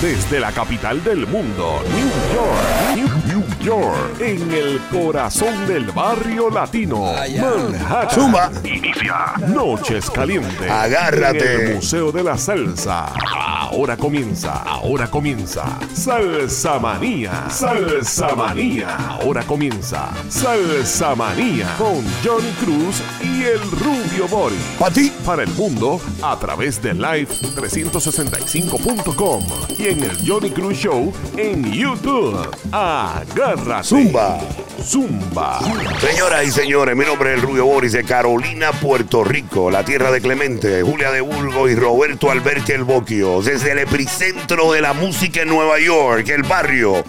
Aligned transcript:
Desde 0.00 0.40
la 0.40 0.50
capital 0.50 1.04
del 1.04 1.26
mundo, 1.28 1.84
New 1.88 2.08
York, 2.34 3.61
York, 3.62 4.20
en 4.20 4.50
el 4.50 4.80
corazón 4.90 5.66
del 5.66 5.84
barrio 5.92 6.50
latino, 6.50 7.12
Manhattan. 7.12 8.10
Zumba. 8.10 8.50
Inicia 8.64 9.34
Noches 9.48 10.10
Calientes. 10.10 10.68
Agárrate. 10.70 11.54
En 11.54 11.60
el 11.68 11.74
Museo 11.76 12.10
de 12.10 12.24
la 12.24 12.36
Salsa. 12.36 13.12
Ahora 13.34 13.96
comienza, 13.96 14.62
ahora 14.64 15.08
comienza. 15.08 15.64
Salsa 15.94 16.78
Manía. 16.80 17.48
Salsa 17.48 18.34
Manía. 18.34 18.96
Ahora 18.96 19.42
comienza. 19.44 20.08
Salsa 20.28 21.14
Manía. 21.14 21.68
Con 21.78 22.04
Johnny 22.24 22.50
Cruz 22.60 23.00
y 23.22 23.44
el 23.44 23.60
Rubio 23.70 24.26
Bori. 24.28 24.56
Para 24.78 24.92
ti. 24.92 25.12
Para 25.24 25.44
el 25.44 25.50
mundo 25.50 26.00
a 26.22 26.36
través 26.38 26.82
de 26.82 26.94
live365.com 26.94 29.44
y 29.78 29.86
en 29.88 30.02
el 30.02 30.18
Johnny 30.26 30.50
Cruz 30.50 30.76
Show 30.78 31.12
en 31.36 31.70
YouTube. 31.72 32.36
Agárrate. 32.72 33.51
Zumba. 33.82 34.40
Zumba. 34.82 35.60
Señoras 36.00 36.44
y 36.44 36.50
señores, 36.50 36.96
mi 36.96 37.04
nombre 37.04 37.30
es 37.30 37.36
el 37.36 37.42
Rubio 37.42 37.66
Boris 37.66 37.92
de 37.92 38.02
Carolina, 38.02 38.72
Puerto 38.72 39.24
Rico, 39.24 39.70
la 39.70 39.84
tierra 39.84 40.10
de 40.10 40.20
Clemente, 40.20 40.82
Julia 40.82 41.10
de 41.10 41.20
Burgo 41.20 41.68
y 41.68 41.74
Roberto 41.74 42.30
Alberti 42.30 42.72
El 42.72 42.84
Boquio, 42.84 43.42
desde 43.42 43.72
el 43.72 43.80
epicentro 43.80 44.72
de 44.72 44.80
la 44.80 44.94
música 44.94 45.42
en 45.42 45.48
Nueva 45.48 45.78
York, 45.78 46.28
el 46.30 46.44
barrio, 46.44 47.04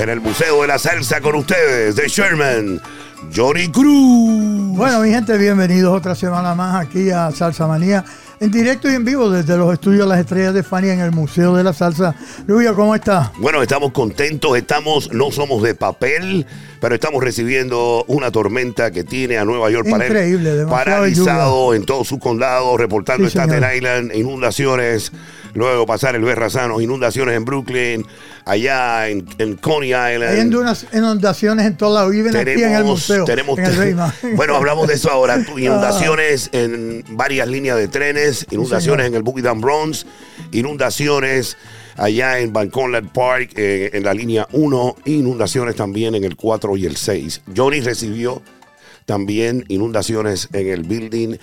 en 0.00 0.08
el 0.08 0.20
Museo 0.20 0.62
de 0.62 0.68
la 0.68 0.78
Salsa 0.78 1.20
con 1.20 1.34
ustedes, 1.34 1.94
de 1.96 2.08
Sherman, 2.08 2.80
Johnny 3.34 3.70
Cruz. 3.70 4.76
Bueno, 4.76 5.00
mi 5.00 5.10
gente, 5.10 5.36
bienvenidos 5.36 5.94
otra 5.94 6.14
semana 6.14 6.54
más 6.54 6.86
aquí 6.86 7.10
a 7.10 7.30
Salsa 7.32 7.66
Manía, 7.66 8.02
en 8.40 8.50
directo 8.50 8.90
y 8.90 8.94
en 8.94 9.04
vivo 9.04 9.30
desde 9.30 9.56
los 9.56 9.72
estudios 9.72 10.06
Las 10.06 10.20
Estrellas 10.20 10.54
de 10.54 10.62
Fania 10.62 10.92
en 10.92 11.00
el 11.00 11.12
Museo 11.12 11.54
de 11.54 11.64
la 11.64 11.72
Salsa. 11.72 12.14
Rubio, 12.46 12.74
¿cómo 12.74 12.94
está? 12.94 13.32
Bueno, 13.38 13.62
estamos 13.62 13.92
contentos, 13.92 14.56
estamos, 14.56 15.12
no 15.12 15.30
somos 15.30 15.62
de 15.62 15.74
papel, 15.74 16.46
pero 16.80 16.94
estamos 16.94 17.22
recibiendo 17.22 18.04
una 18.08 18.30
tormenta 18.30 18.90
que 18.90 19.04
tiene 19.04 19.38
a 19.38 19.44
Nueva 19.44 19.70
York 19.70 19.86
Increíble, 19.88 20.66
paralizado 20.68 21.74
en 21.74 21.84
todo 21.84 22.04
su 22.04 22.18
condado, 22.18 22.76
reportando 22.76 23.28
Sí, 23.28 23.32
Staten. 23.38 23.64
Island, 23.76 24.14
inundaciones, 24.14 25.12
luego 25.54 25.86
pasar 25.86 26.14
el 26.16 26.22
Berrazano, 26.22 26.80
inundaciones 26.80 27.34
en 27.36 27.44
Brooklyn, 27.44 28.06
allá 28.44 29.08
en, 29.08 29.26
en 29.38 29.56
Coney 29.56 29.92
Hay 29.92 30.14
Island. 30.16 30.54
unas 30.54 30.86
inundaciones 30.92 31.66
en 31.66 31.76
todos 31.76 31.94
lados, 31.94 32.12
viven 32.12 32.36
aquí 32.36 32.62
en 32.62 32.72
el 32.74 32.84
museo. 32.84 33.24
tenemos 33.24 33.58
en 33.58 33.64
el 33.64 33.76
Reima. 33.76 34.14
bueno, 34.36 34.56
hablamos 34.56 34.86
de 34.88 34.94
eso 34.94 35.10
ahora. 35.10 35.38
Inundaciones 35.56 36.50
en 36.52 37.04
varias 37.10 37.48
líneas 37.48 37.76
de 37.76 37.88
trenes, 37.88 38.46
inundaciones 38.50 39.06
en 39.06 39.14
el 39.14 39.22
Boogie 39.22 39.42
Down 39.42 39.60
Bronx, 39.60 40.06
inundaciones 40.52 41.56
allá 41.96 42.38
en 42.38 42.52
Van 42.52 42.70
Park, 43.12 43.52
eh, 43.56 43.90
en 43.92 44.04
la 44.04 44.14
línea 44.14 44.46
1, 44.52 44.96
inundaciones 45.06 45.76
también 45.76 46.14
en 46.14 46.24
el 46.24 46.36
4 46.36 46.76
y 46.76 46.86
el 46.86 46.96
6. 46.96 47.42
Johnny 47.56 47.80
recibió 47.80 48.42
también 49.04 49.64
inundaciones 49.68 50.48
en 50.52 50.66
el 50.66 50.82
building 50.82 51.36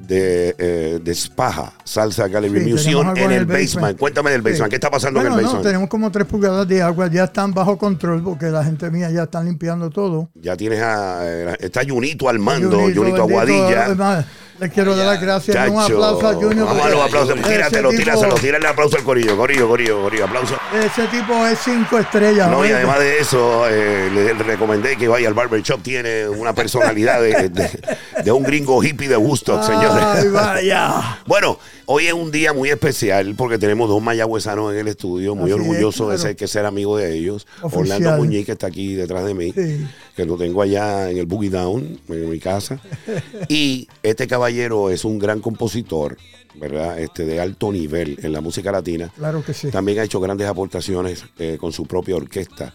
de, 0.00 0.54
eh, 0.58 0.98
de 1.02 1.14
Spaja, 1.14 1.72
Salsa 1.84 2.26
Gallery 2.26 2.64
Sí, 2.64 2.70
Museum, 2.72 3.16
en 3.16 3.30
el 3.30 3.46
basement. 3.46 3.96
Cuéntame 3.96 4.32
del 4.32 4.42
basement. 4.42 4.64
Sí. 4.64 4.70
¿Qué 4.70 4.76
está 4.76 4.90
pasando 4.90 5.20
Bueno, 5.20 5.34
en 5.34 5.38
el 5.38 5.42
no, 5.44 5.48
basement? 5.48 5.64
tenemos 5.66 5.88
como 5.88 6.10
tres 6.10 6.26
pulgadas 6.26 6.66
de 6.66 6.82
agua, 6.82 7.08
ya 7.08 7.24
están 7.24 7.52
bajo 7.54 7.78
control 7.78 8.22
porque 8.24 8.46
la 8.46 8.64
gente 8.64 8.90
mía 8.90 9.10
ya 9.10 9.22
están 9.24 9.46
limpiando 9.46 9.90
todo. 9.90 10.30
Ya 10.34 10.56
tienes 10.56 10.80
a. 10.80 11.20
eh, 11.24 11.56
está 11.60 11.82
Junito 11.88 12.28
al 12.28 12.40
mando, 12.40 12.80
Junito, 12.80 13.00
Junito 13.02 13.22
Aguadilla. 13.22 14.26
Además, 14.54 14.60
Le 14.60 14.70
quiero 14.70 14.96
dar 14.96 15.06
las 15.06 15.20
gracias. 15.20 15.56
Un 15.68 15.76
Chacho. 15.76 15.94
aplauso 15.94 16.28
a 16.28 16.34
Junior. 16.34 16.66
Vamos 16.66 16.86
a 16.86 16.88
los 16.90 17.00
aplausos. 17.02 17.42
Tíratelo, 17.42 17.90
tipo- 17.90 18.02
tíraselo, 18.02 18.34
tírale 18.36 18.68
aplauso 18.68 18.96
al 18.96 19.02
corillo, 19.04 19.36
corillo, 19.36 19.68
corillo, 19.68 20.02
corillo, 20.02 20.24
aplauso. 20.24 20.56
Ese 20.72 21.06
tipo 21.08 21.46
es 21.46 21.58
cinco 21.64 21.98
estrellas. 21.98 22.48
No, 22.48 22.58
y 22.58 22.60
¿oíste? 22.62 22.76
además 22.76 22.98
de 23.00 23.18
eso, 23.18 23.66
eh, 23.68 24.10
le, 24.12 24.32
recomendé 24.34 24.96
que 24.96 25.08
vaya 25.08 25.28
al 25.28 25.34
barber 25.34 25.60
shop. 25.62 25.82
Tiene 25.82 26.28
una 26.28 26.54
personalidad 26.54 27.20
de, 27.20 27.48
de- 27.48 27.80
de 28.24 28.32
un 28.32 28.42
gringo 28.42 28.82
hippie 28.82 29.08
de 29.08 29.16
Ay, 29.60 29.66
señores. 29.66 30.32
vaya. 30.32 31.18
Bueno, 31.26 31.58
hoy 31.86 32.06
es 32.06 32.12
un 32.12 32.30
día 32.30 32.52
muy 32.52 32.70
especial 32.70 33.34
porque 33.36 33.58
tenemos 33.58 33.88
dos 33.88 34.02
mayagüezanos 34.02 34.72
en 34.72 34.78
el 34.80 34.88
estudio, 34.88 35.34
muy 35.34 35.50
Así 35.50 35.60
es, 35.60 35.66
orgulloso 35.68 36.10
de 36.10 36.18
ser 36.18 36.36
que 36.36 36.46
ser 36.48 36.66
amigo 36.66 36.96
de 36.96 37.16
ellos. 37.16 37.46
Oficial. 37.62 37.82
Orlando 38.02 38.16
Muñiz, 38.18 38.46
que 38.46 38.52
está 38.52 38.66
aquí 38.68 38.94
detrás 38.94 39.24
de 39.24 39.34
mí, 39.34 39.52
Sí. 39.52 39.86
que 40.16 40.24
lo 40.24 40.36
tengo 40.36 40.62
allá 40.62 41.10
en 41.10 41.18
el 41.18 41.26
Boogie 41.26 41.50
Down, 41.50 42.00
en 42.08 42.30
mi 42.30 42.38
casa. 42.38 42.80
y 43.48 43.88
este 44.02 44.26
caballero 44.26 44.90
es 44.90 45.04
un 45.04 45.18
gran 45.18 45.40
compositor, 45.40 46.16
¿verdad? 46.54 46.98
Este, 47.00 47.24
de 47.24 47.40
alto 47.40 47.72
nivel 47.72 48.18
en 48.22 48.32
la 48.32 48.40
música 48.40 48.70
latina. 48.72 49.12
Claro 49.16 49.44
que 49.44 49.54
sí. 49.54 49.70
También 49.70 49.98
ha 49.98 50.04
hecho 50.04 50.20
grandes 50.20 50.46
aportaciones 50.46 51.24
eh, 51.38 51.56
con 51.60 51.72
su 51.72 51.86
propia 51.86 52.16
orquesta. 52.16 52.74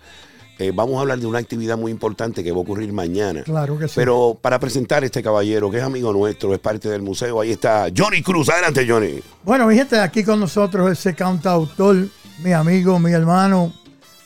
Eh, 0.62 0.74
vamos 0.76 0.98
a 0.98 1.02
hablar 1.02 1.18
de 1.20 1.26
una 1.26 1.40
actividad 1.40 1.78
muy 1.78 1.90
importante 1.90 2.44
que 2.44 2.52
va 2.52 2.58
a 2.58 2.62
ocurrir 2.62 2.92
mañana. 2.92 3.44
Claro 3.44 3.80
que 3.80 3.88
sí. 3.88 3.94
Pero 3.96 4.38
para 4.42 4.60
presentar 4.60 5.04
a 5.04 5.06
este 5.06 5.24
caballero, 5.24 5.72
que 5.72 5.78
es 5.78 5.84
amigo 5.84 6.12
nuestro, 6.12 6.54
es 6.54 6.60
parte 6.60 6.90
del 6.90 7.02
museo, 7.02 7.40
ahí 7.40 7.52
está 7.52 7.88
Johnny 7.96 8.22
Cruz. 8.22 8.50
Adelante, 8.50 8.86
Johnny. 8.86 9.22
Bueno, 9.44 9.68
mi 9.68 9.76
gente, 9.76 9.98
aquí 9.98 10.22
con 10.22 10.38
nosotros 10.38 10.92
ese 10.92 11.16
cantautor, 11.16 11.96
mi 12.44 12.52
amigo, 12.52 13.00
mi 13.00 13.14
hermano, 13.14 13.72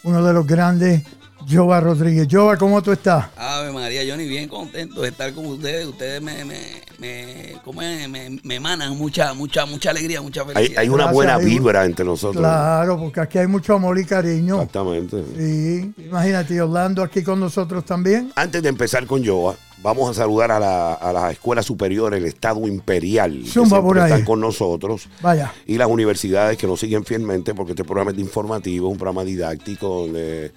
uno 0.03 0.25
de 0.25 0.33
los 0.33 0.47
grandes, 0.47 1.03
Jova 1.49 1.79
Rodríguez. 1.79 2.27
Jova, 2.29 2.57
¿cómo 2.57 2.81
tú 2.81 2.91
estás? 2.91 3.27
Ave 3.35 3.71
María, 3.71 4.01
Johnny, 4.07 4.27
bien 4.27 4.47
contento 4.49 5.01
de 5.01 5.09
estar 5.09 5.33
con 5.33 5.45
ustedes. 5.45 5.85
Ustedes 5.85 6.21
me, 6.21 6.45
me, 6.45 6.59
me, 6.99 7.55
¿cómo 7.63 7.81
es? 7.81 8.07
me, 8.09 8.39
me 8.43 8.55
emanan 8.55 8.97
mucha, 8.97 9.33
mucha, 9.33 9.65
mucha 9.65 9.89
alegría, 9.91 10.21
mucha 10.21 10.41
Hay, 10.41 10.53
felicidad. 10.53 10.79
hay 10.81 10.89
una 10.89 10.95
Gracias, 11.03 11.13
buena 11.13 11.37
vibra 11.37 11.85
entre 11.85 12.05
nosotros. 12.05 12.41
Claro, 12.41 12.99
porque 12.99 13.19
aquí 13.19 13.37
hay 13.37 13.47
mucho 13.47 13.73
amor 13.73 13.97
y 13.99 14.05
cariño. 14.05 14.55
Exactamente. 14.55 15.23
Sí, 15.37 15.93
imagínate, 16.05 16.61
Orlando 16.61 17.03
aquí 17.03 17.23
con 17.23 17.39
nosotros 17.39 17.83
también. 17.85 18.31
Antes 18.35 18.61
de 18.63 18.69
empezar 18.69 19.05
con 19.05 19.25
Joa, 19.25 19.55
vamos 19.81 20.09
a 20.09 20.13
saludar 20.13 20.51
a 20.51 20.59
la, 20.59 20.93
a 20.93 21.11
la 21.13 21.31
Escuela 21.31 21.61
Superior, 21.61 22.13
el 22.13 22.25
Estado 22.25 22.65
Imperial, 22.67 23.43
que 23.53 23.59
por 23.61 23.99
ahí. 23.99 24.11
están 24.11 24.25
con 24.25 24.39
nosotros. 24.39 25.07
Vaya. 25.21 25.53
y 25.67 25.77
las 25.77 25.87
universidades 25.89 26.57
que 26.57 26.67
nos 26.67 26.79
siguen 26.79 27.03
fielmente, 27.03 27.53
porque 27.53 27.73
este 27.73 27.83
programa 27.83 28.11
es 28.11 28.17
informativo, 28.19 28.87
un 28.87 28.97
programa 28.97 29.23
didáctico 29.23 29.87
donde 30.03 30.53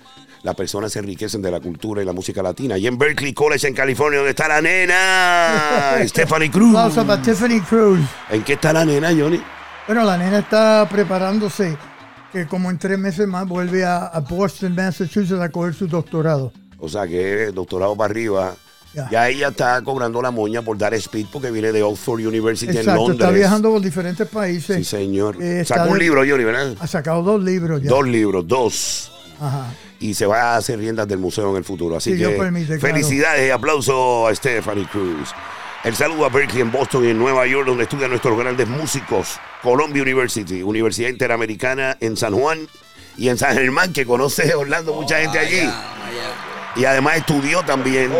las 0.46 0.54
personas 0.54 0.92
se 0.92 1.00
enriquecen 1.00 1.42
de 1.42 1.50
la 1.50 1.58
cultura 1.58 2.00
y 2.00 2.04
la 2.04 2.12
música 2.12 2.40
latina. 2.40 2.78
Y 2.78 2.86
en 2.86 2.96
Berkeley 2.96 3.34
College, 3.34 3.66
en 3.66 3.74
California, 3.74 4.18
donde 4.20 4.30
está 4.30 4.46
la 4.46 4.62
nena, 4.62 5.96
Stephanie 6.06 6.52
Cruz. 6.52 6.68
Aplauso 6.70 7.04
para 7.04 7.20
Tiffany 7.20 7.60
Cruz. 7.68 7.98
¿En 8.30 8.44
qué 8.44 8.52
está 8.52 8.72
la 8.72 8.84
nena, 8.84 9.08
Johnny? 9.08 9.42
Bueno, 9.88 10.04
la 10.04 10.16
nena 10.16 10.38
está 10.38 10.88
preparándose, 10.88 11.76
que 12.32 12.46
como 12.46 12.70
en 12.70 12.78
tres 12.78 12.96
meses 12.96 13.26
más 13.26 13.44
vuelve 13.48 13.84
a, 13.84 14.06
a 14.06 14.20
Boston, 14.20 14.72
Massachusetts, 14.76 15.40
a 15.40 15.48
coger 15.48 15.74
su 15.74 15.88
doctorado. 15.88 16.52
O 16.78 16.88
sea, 16.88 17.08
que 17.08 17.46
doctorado 17.46 17.96
para 17.96 18.12
arriba. 18.12 18.54
Ya. 18.94 19.10
Ya 19.10 19.28
ella 19.28 19.48
está 19.48 19.82
cobrando 19.82 20.22
la 20.22 20.30
moña 20.30 20.62
por 20.62 20.78
dar 20.78 20.94
speed 20.94 21.26
porque 21.32 21.50
viene 21.50 21.72
de 21.72 21.82
Oxford 21.82 22.20
University 22.24 22.78
en 22.78 22.86
Londres. 22.86 23.18
está 23.18 23.30
viajando 23.32 23.70
por 23.70 23.80
diferentes 23.82 24.28
países. 24.28 24.76
Sí, 24.76 24.84
señor. 24.84 25.42
Eh, 25.42 25.64
Sacó 25.64 25.90
un 25.90 25.98
libro, 25.98 26.20
Johnny, 26.20 26.44
¿verdad? 26.44 26.76
Ha 26.78 26.86
sacado 26.86 27.24
dos 27.24 27.42
libros 27.42 27.82
ya. 27.82 27.90
Dos 27.90 28.06
libros, 28.06 28.46
dos. 28.46 29.12
Ajá. 29.41 29.72
y 30.00 30.14
se 30.14 30.26
va 30.26 30.54
a 30.54 30.56
hacer 30.56 30.78
riendas 30.78 31.06
del 31.08 31.19
museo 31.19 31.50
en 31.50 31.56
el 31.56 31.64
futuro. 31.64 31.97
Así 31.97 32.16
que 32.16 32.28
permite, 32.30 32.78
claro. 32.78 32.94
felicidades 32.94 33.48
y 33.48 33.50
aplauso 33.50 34.26
a 34.26 34.34
Stephanie 34.34 34.86
Cruz. 34.86 35.30
El 35.84 35.94
saludo 35.94 36.24
a 36.24 36.28
Berkeley 36.30 36.62
en 36.62 36.72
Boston 36.72 37.04
y 37.04 37.10
en 37.10 37.19
Nueva 37.19 37.46
York, 37.46 37.66
donde 37.66 37.84
estudian 37.84 38.10
nuestros 38.10 38.36
grandes 38.38 38.66
músicos. 38.69 39.38
Columbia 39.62 40.02
University, 40.02 40.62
Universidad 40.62 41.10
Interamericana 41.10 41.96
en 42.00 42.16
San 42.16 42.34
Juan 42.34 42.69
y 43.16 43.28
en 43.28 43.38
San 43.38 43.54
Germán, 43.54 43.92
que 43.92 44.04
conoce 44.04 44.54
Orlando, 44.54 44.94
mucha 44.94 45.20
gente 45.20 45.38
allí. 45.38 45.58
Vaya, 45.58 45.94
vaya. 46.00 46.72
Y 46.76 46.84
además 46.84 47.19
estudió 47.19 47.62
también 47.62 48.12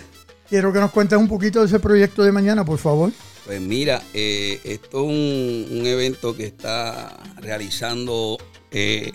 Quiero 0.47 0.71
que 0.71 0.79
nos 0.79 0.91
cuentes 0.91 1.17
un 1.17 1.27
poquito 1.27 1.61
de 1.61 1.65
ese 1.65 1.79
proyecto 1.79 2.21
de 2.23 2.31
mañana, 2.31 2.63
por 2.63 2.77
favor. 2.77 3.11
Pues 3.47 3.59
mira, 3.59 3.99
eh, 4.13 4.59
esto 4.63 4.99
es 4.99 5.03
un, 5.05 5.65
un 5.79 5.85
evento 5.87 6.35
que 6.37 6.45
está 6.45 7.17
realizando 7.37 8.37
eh, 8.69 9.11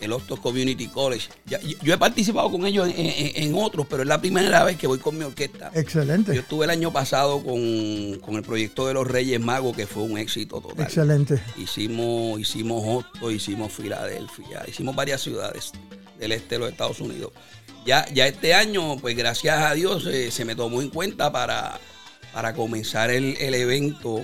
el 0.00 0.12
Hostos 0.12 0.40
Community 0.40 0.86
College. 0.88 1.28
Ya- 1.46 1.60
yo, 1.60 1.76
yo 1.82 1.94
he 1.94 1.98
participado 1.98 2.50
con 2.50 2.64
ellos 2.66 2.88
en, 2.88 3.06
en- 3.06 3.42
en 3.42 3.54
otros, 3.54 3.86
pero 3.88 4.02
es 4.02 4.08
la 4.08 4.20
primera 4.20 4.62
vez 4.64 4.76
que 4.76 4.86
voy 4.86 4.98
con 4.98 5.16
mi 5.18 5.24
orquesta. 5.24 5.70
Yo 5.74 5.80
Excelente, 5.80 6.32
estuve 6.38 6.64
el 6.64 6.70
año 6.70 6.92
pasado 6.92 7.42
con, 7.42 8.18
con 8.20 8.36
el 8.36 8.42
proyecto 8.42 8.86
de 8.86 8.94
los 8.94 9.06
Reyes 9.06 9.40
Magos, 9.40 9.76
que 9.76 9.86
fue 9.86 10.02
un 10.04 10.18
éxito 10.18 10.60
total. 10.60 10.84
excelente. 10.86 11.42
Hicimos, 11.56 12.40
hicimos 12.40 12.82
Hostos, 12.86 13.32
hicimos 13.32 13.72
Filadelfia, 13.72 14.64
hicimos 14.68 14.94
varias 14.94 15.20
ciudades 15.22 15.72
del 16.18 16.32
este 16.32 16.54
de 16.56 16.58
los 16.60 16.70
Estados 16.70 17.00
Unidos. 17.00 17.32
Ya, 17.86 18.06
ya 18.12 18.26
este 18.26 18.52
año, 18.54 18.96
pues 18.98 19.16
gracias 19.16 19.58
a 19.58 19.72
Dios, 19.74 20.06
eh, 20.06 20.30
se 20.30 20.44
me 20.44 20.54
tomó 20.54 20.82
en 20.82 20.90
cuenta 20.90 21.32
para, 21.32 21.78
para 22.34 22.52
comenzar 22.54 23.10
el, 23.10 23.36
el 23.38 23.54
evento, 23.54 24.22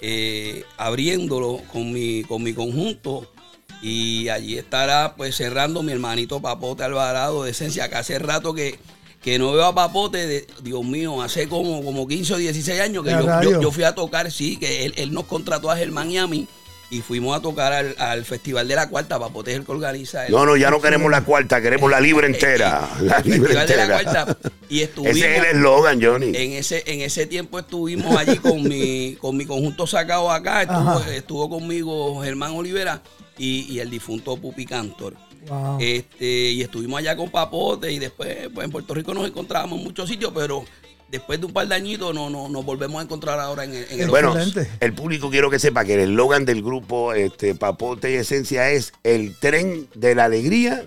eh, 0.00 0.64
abriéndolo 0.76 1.62
con 1.72 1.92
mi, 1.92 2.22
con 2.24 2.42
mi 2.42 2.52
conjunto. 2.52 3.32
Y 3.82 4.28
allí 4.28 4.58
estará 4.58 5.14
pues 5.16 5.36
cerrando 5.36 5.82
mi 5.82 5.92
hermanito 5.92 6.40
Papote 6.40 6.82
Alvarado 6.82 7.44
de 7.44 7.50
Esencia, 7.50 7.88
que 7.88 7.96
hace 7.96 8.18
rato 8.18 8.54
que, 8.54 8.78
que 9.22 9.38
no 9.38 9.52
veo 9.52 9.66
a 9.66 9.74
Papote, 9.74 10.26
de, 10.26 10.46
Dios 10.62 10.84
mío, 10.84 11.22
hace 11.22 11.48
como, 11.48 11.84
como 11.84 12.08
15 12.08 12.34
o 12.34 12.36
16 12.38 12.80
años 12.80 13.04
que 13.04 13.12
¿A 13.12 13.42
yo, 13.42 13.50
yo, 13.50 13.62
yo 13.62 13.70
fui 13.70 13.84
a 13.84 13.94
tocar, 13.94 14.30
sí, 14.30 14.56
que 14.56 14.86
él, 14.86 14.94
él 14.96 15.12
nos 15.12 15.24
contrató 15.24 15.70
a 15.70 15.76
Germán 15.76 16.10
y 16.10 16.18
a 16.18 16.26
mí 16.26 16.48
y 16.88 17.00
fuimos 17.00 17.36
a 17.36 17.40
tocar 17.40 17.72
al, 17.72 17.96
al 17.98 18.24
Festival 18.24 18.68
de 18.68 18.76
la 18.76 18.88
Cuarta, 18.88 19.18
Papote 19.18 19.50
es 19.50 19.58
el 19.58 19.64
que 19.64 19.72
organiza 19.72 20.26
el, 20.26 20.32
No, 20.32 20.46
no, 20.46 20.56
ya 20.56 20.70
no 20.70 20.80
queremos 20.80 21.10
la 21.10 21.24
cuarta, 21.24 21.60
queremos 21.60 21.90
la 21.90 22.00
libre 22.00 22.26
entera. 22.26 22.88
La 23.00 23.16
el 23.18 23.30
libre 23.30 23.54
Festival 23.54 23.66
de 23.66 23.76
la 23.76 23.98
entera. 23.98 24.24
Cuarta. 24.24 24.50
Y 24.68 24.80
estuvimos... 24.82 25.16
Ese 25.16 25.32
es 25.32 25.38
el 25.38 25.44
eslogan, 25.56 26.02
Johnny. 26.02 26.28
En 26.34 26.52
ese, 26.52 26.84
en 26.86 27.00
ese 27.00 27.26
tiempo 27.26 27.58
estuvimos 27.58 28.16
allí 28.16 28.36
con 28.38 28.62
mi, 28.62 29.16
con 29.16 29.36
mi 29.36 29.46
conjunto 29.46 29.86
sacado 29.86 30.30
acá. 30.30 30.62
Estuvo, 30.62 31.00
estuvo 31.10 31.50
conmigo 31.50 32.22
Germán 32.22 32.52
Olivera 32.52 33.02
y, 33.38 33.72
y 33.72 33.80
el 33.80 33.90
difunto 33.90 34.36
Pupi 34.36 34.64
Cantor. 34.66 35.14
Wow. 35.48 35.78
Este, 35.80 36.50
y 36.52 36.62
estuvimos 36.62 36.98
allá 36.98 37.16
con 37.16 37.30
Papote 37.30 37.92
y 37.92 37.98
después 37.98 38.48
pues, 38.52 38.64
en 38.64 38.70
Puerto 38.70 38.94
Rico 38.94 39.14
nos 39.14 39.26
encontrábamos 39.26 39.78
en 39.78 39.84
muchos 39.84 40.08
sitios, 40.08 40.32
pero 40.34 40.64
después 41.10 41.38
de 41.40 41.46
un 41.46 41.52
par 41.52 41.68
de 41.68 41.74
añitos 41.74 42.14
no, 42.14 42.28
no, 42.30 42.48
nos 42.48 42.64
volvemos 42.64 43.00
a 43.00 43.04
encontrar 43.04 43.38
ahora 43.38 43.64
en 43.64 43.74
el, 43.74 43.86
en 43.90 44.00
el 44.00 44.08
Bueno, 44.08 44.36
Excelente. 44.36 44.70
el 44.80 44.92
público 44.92 45.30
quiero 45.30 45.50
que 45.50 45.58
sepa 45.58 45.84
que 45.84 45.94
el 45.94 46.00
eslogan 46.10 46.44
del 46.44 46.62
grupo 46.62 47.12
este, 47.12 47.54
Papote 47.54 48.10
y 48.10 48.14
Esencia 48.14 48.70
es 48.70 48.92
el 49.04 49.36
tren 49.38 49.88
de 49.94 50.14
la 50.14 50.24
alegría, 50.24 50.84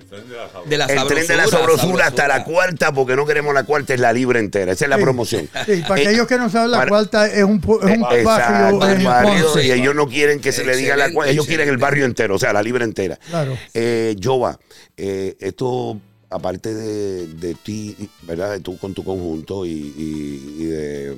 de 0.65 0.77
la 0.77 0.85
el 0.85 1.07
tren 1.07 1.25
de 1.25 1.37
la 1.37 1.47
sabrosura 1.47 2.07
hasta 2.07 2.27
la 2.27 2.43
cuarta, 2.43 2.91
porque 2.91 3.15
no 3.15 3.25
queremos 3.25 3.53
la 3.53 3.63
cuarta, 3.63 3.93
es 3.93 3.99
la 3.99 4.11
libre 4.13 4.39
entera. 4.39 4.73
Esa 4.73 4.85
es 4.85 4.89
la 4.89 4.97
Sí. 4.97 5.03
promoción. 5.03 5.49
Sí, 5.65 5.81
para 5.87 6.01
Eh, 6.01 6.07
aquellos 6.07 6.27
que 6.27 6.37
no 6.37 6.49
saben, 6.49 6.71
la 6.71 6.77
para- 6.79 6.89
cuarta 6.89 7.27
es 7.27 7.43
un, 7.43 7.57
es 7.57 7.65
un 7.67 8.03
Exacto, 8.11 8.23
barrio 8.23 8.89
en 8.97 9.03
barrio, 9.03 9.45
Ponce. 9.45 9.65
y 9.65 9.71
ellos 9.71 9.95
no 9.95 10.07
quieren 10.07 10.39
que 10.41 10.51
se 10.51 10.65
le 10.65 10.75
diga 10.75 10.95
la 10.97 11.11
cuarta, 11.13 11.31
ellos 11.31 11.45
quieren 11.45 11.69
el 11.69 11.77
barrio 11.77 12.05
entero, 12.05 12.35
o 12.35 12.39
sea, 12.39 12.51
la 12.53 12.61
libre 12.61 12.83
entera. 12.83 13.17
Claro. 13.29 13.57
Eh, 13.73 14.15
Jova, 14.21 14.59
eh, 14.97 15.35
esto, 15.39 15.97
aparte 16.29 16.73
de, 16.73 17.27
de 17.27 17.55
ti, 17.55 17.95
¿verdad? 18.23 18.51
De 18.51 18.59
tú 18.59 18.77
con 18.77 18.93
tu 18.93 19.03
conjunto 19.03 19.65
y, 19.65 19.71
y- 19.71 20.55
y 20.59 20.63
de 20.65 21.17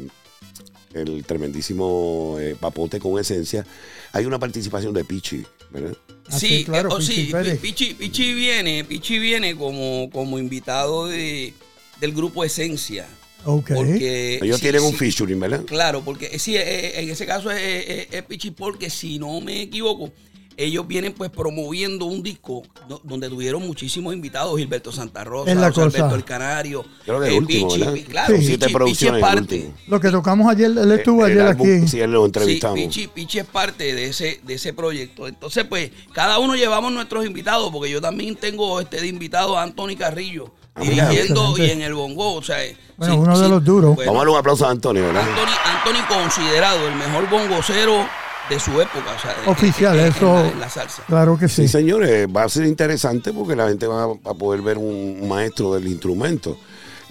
el 0.94 1.24
tremendísimo 1.24 2.36
eh, 2.40 2.56
Papote 2.60 3.00
con 3.00 3.18
esencia, 3.20 3.66
hay 4.12 4.26
una 4.26 4.40
participación 4.40 4.94
de 4.94 5.06
Pichi, 5.06 5.44
¿verdad? 5.70 5.96
Ah, 6.30 6.38
Sí, 6.38 6.48
sí, 6.60 6.66
claro, 6.66 6.90
eh, 6.90 6.94
oh, 6.94 6.98
Pichi 7.00 7.14
sí, 7.26 7.32
Pérez. 7.32 7.60
Pichi, 7.60 7.94
Pichi 7.94 8.34
viene, 8.34 8.84
Pichi 8.84 9.18
viene 9.20 9.56
como, 9.56 10.10
como 10.12 10.38
invitado 10.38 11.08
de, 11.08 11.54
del 12.02 12.12
grupo 12.14 12.44
Esencia. 12.44 13.08
Ok. 13.46 13.72
Porque 13.74 14.40
Ellos 14.42 14.58
sí, 14.58 14.64
tienen 14.64 14.84
un 14.84 14.94
featuring, 14.94 15.40
¿verdad? 15.40 15.64
Claro, 15.66 16.02
porque 16.04 16.38
sí, 16.40 16.58
eh, 16.58 17.00
en 17.02 17.10
ese 17.10 17.26
caso 17.26 17.50
es, 17.52 17.60
es- 17.88 18.08
es 18.12 18.24
Pichi 18.24 18.52
porque 18.52 18.90
si 18.90 19.18
no 19.18 19.40
me 19.40 19.62
equivoco, 19.62 20.12
ellos 20.58 20.88
vienen 20.88 21.14
pues 21.14 21.30
promoviendo 21.30 22.06
un 22.06 22.22
disco 22.24 22.64
do- 22.88 23.02
donde 23.04 23.30
tuvieron 23.30 23.66
muchísimos 23.66 24.14
invitados, 24.14 24.58
Gilberto 24.58 24.92
Santa 24.92 25.24
Rosa, 25.24 25.52
Es 25.52 25.58
la 25.58 25.68
José 25.72 25.82
Alberto 26.00 26.16
el 26.16 26.24
Canario, 26.24 26.86
Creo 27.06 27.20
que 27.20 27.28
el 27.28 27.34
eh, 27.34 27.38
último, 27.38 27.68
Pichi, 27.70 28.04
claro, 28.04 28.28
Sí. 28.28 28.34
Pichi, 28.40 28.48
Siete 28.48 28.66
Pichi 28.86 29.08
es 29.08 29.14
el 29.14 29.20
parte. 29.20 29.72
Lo 29.88 30.00
que 30.00 30.10
tocamos 30.10 30.52
ayer, 30.52 30.66
él 30.72 30.92
estuvo 30.92 31.26
El 31.26 31.32
ayer 31.34 31.48
álbum, 31.48 31.68
aquí. 31.80 31.88
Sí, 31.88 32.00
él 32.00 32.12
lo 32.12 32.26
entrevistamos. 32.26 32.78
Sí, 32.80 32.86
Pichi, 32.88 33.08
Pichi 33.08 33.40
es 33.40 33.46
parte 33.46 33.96
de 33.96 34.06
ese, 34.10 34.40
de 34.44 34.54
ese 34.54 34.74
proyecto. 34.74 35.28
Entonces, 35.28 35.66
pues, 35.66 35.92
cada 36.14 36.40
uno 36.40 36.56
llevamos 36.56 36.92
nuestros 36.92 37.26
invitados, 37.26 37.72
porque 37.72 37.90
yo 37.90 38.02
también 38.02 38.36
tengo 38.36 38.80
este 38.82 39.00
de 39.02 39.08
invitado 39.08 39.58
a 39.58 39.64
Anthony 39.64 39.96
Carrillo, 39.98 40.52
Ah, 40.74 40.82
dirigiendo 40.84 41.58
y 41.58 41.70
en 41.70 41.82
el 41.82 41.94
bongo. 41.94 42.34
O 42.36 42.42
sea, 42.42 42.64
eh, 42.64 42.78
Bueno, 42.96 43.18
uno 43.18 43.38
de 43.38 43.50
los 43.50 43.62
duros. 43.64 43.94
bueno, 43.96 44.10
Vamos 44.12 44.16
a 44.16 44.24
darle 44.24 44.32
un 44.34 44.40
aplauso 44.40 44.66
a 44.66 44.72
Antonio, 44.72 45.04
¿verdad? 45.04 45.24
Anthony, 45.28 45.54
Anthony 45.66 46.08
considerado 46.22 46.88
el 46.88 46.96
mejor 46.96 47.30
bongocero 47.30 48.08
de 48.50 48.60
su 48.60 48.72
época. 48.82 49.06
O 49.18 49.20
sea, 49.22 49.36
Oficial, 49.52 49.96
en- 50.00 50.06
en 50.08 50.12
eso. 50.12 50.34
la- 50.34 50.50
en 50.50 50.60
la 50.60 50.70
salsa. 50.70 51.04
Claro 51.08 51.38
que 51.38 51.48
Sí, 51.48 51.64
sí. 51.64 51.68
señores, 51.68 52.28
va 52.28 52.44
a 52.44 52.50
ser 52.50 52.66
interesante 52.66 53.32
porque 53.34 53.56
la 53.56 53.68
gente 53.70 53.88
va 53.88 54.04
a 54.26 54.34
poder 54.34 54.62
ver 54.62 54.78
un 54.78 55.28
maestro 55.28 55.74
del 55.74 55.88
instrumento. 55.88 56.58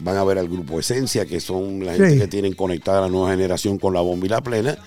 Van 0.01 0.17
a 0.17 0.25
ver 0.25 0.39
al 0.39 0.49
grupo 0.49 0.81
Esencia, 0.81 1.27
que 1.27 1.41
son 1.41 1.85
la 1.85 1.93
gente 1.93 2.11
Sí. 2.13 2.19
que 2.19 2.27
tienen 2.29 2.55
conectada 2.55 2.99
a 2.99 3.03
la 3.03 3.09
nueva 3.09 3.31
generación 3.31 3.79
con 3.79 3.93
la 3.95 4.01
bomba 4.01 4.27
y 4.27 4.29
la 4.31 4.41
plena. 4.41 4.79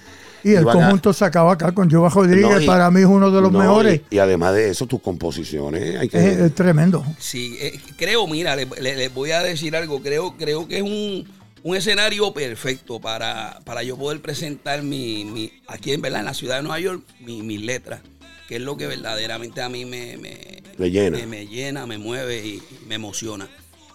Y 0.45 0.55
el 0.55 0.65
conjunto 0.65 1.13
sacado 1.13 1.49
acá 1.51 1.71
con 1.71 1.89
Jova 1.89 2.09
Rodríguez, 2.09 2.49
No, 2.49 2.59
y- 2.59 2.65
para 2.65 2.91
mí 2.91 2.99
es 2.99 3.05
uno 3.05 3.31
de 3.31 3.39
los 3.41 3.49
No, 3.51 3.59
mejores. 3.59 4.01
Y, 4.09 4.15
y 4.15 4.19
además 4.19 4.53
de 4.53 4.71
eso, 4.71 4.85
tus 4.87 5.01
composiciones. 5.01 5.97
Hay 5.97 6.09
que, 6.09 6.17
Es, 6.17 6.37
es 6.39 6.53
tremendo. 6.55 7.05
Sí, 7.17 7.55
eh, 7.61 7.79
creo, 7.95 8.27
mira, 8.27 8.53
les 8.55 8.67
le, 8.81 8.95
les 8.97 9.13
voy 9.13 9.31
a 9.31 9.41
decir 9.41 9.73
algo. 9.75 10.01
Creo, 10.01 10.35
creo 10.37 10.67
que 10.67 10.77
es 10.77 10.81
un, 10.83 11.25
un 11.63 11.75
escenario 11.75 12.33
perfecto 12.33 12.99
para, 12.99 13.59
para 13.63 13.83
yo 13.83 13.97
poder 13.97 14.21
presentar 14.21 14.83
mi, 14.83 15.23
mi 15.25 15.51
aquí 15.67 15.91
en 15.93 16.01
verdad 16.01 16.19
en 16.19 16.25
la 16.25 16.33
ciudad 16.33 16.57
de 16.57 16.63
Nueva 16.63 16.79
York 16.79 17.03
mi- 17.21 17.41
mis 17.41 17.61
letras, 17.61 18.01
que 18.47 18.57
es 18.57 18.61
lo 18.61 18.75
que 18.77 18.87
verdaderamente 18.87 19.61
a 19.61 19.69
mí 19.69 19.85
me, 19.85 20.17
me, 20.17 20.61
Le 20.77 20.91
llena. 20.91 21.17
me, 21.17 21.25
me 21.25 21.47
llena, 21.47 21.85
me 21.87 21.97
mueve 21.97 22.45
y, 22.45 22.49
y 22.55 22.85
me 22.87 22.95
emociona. 22.95 23.47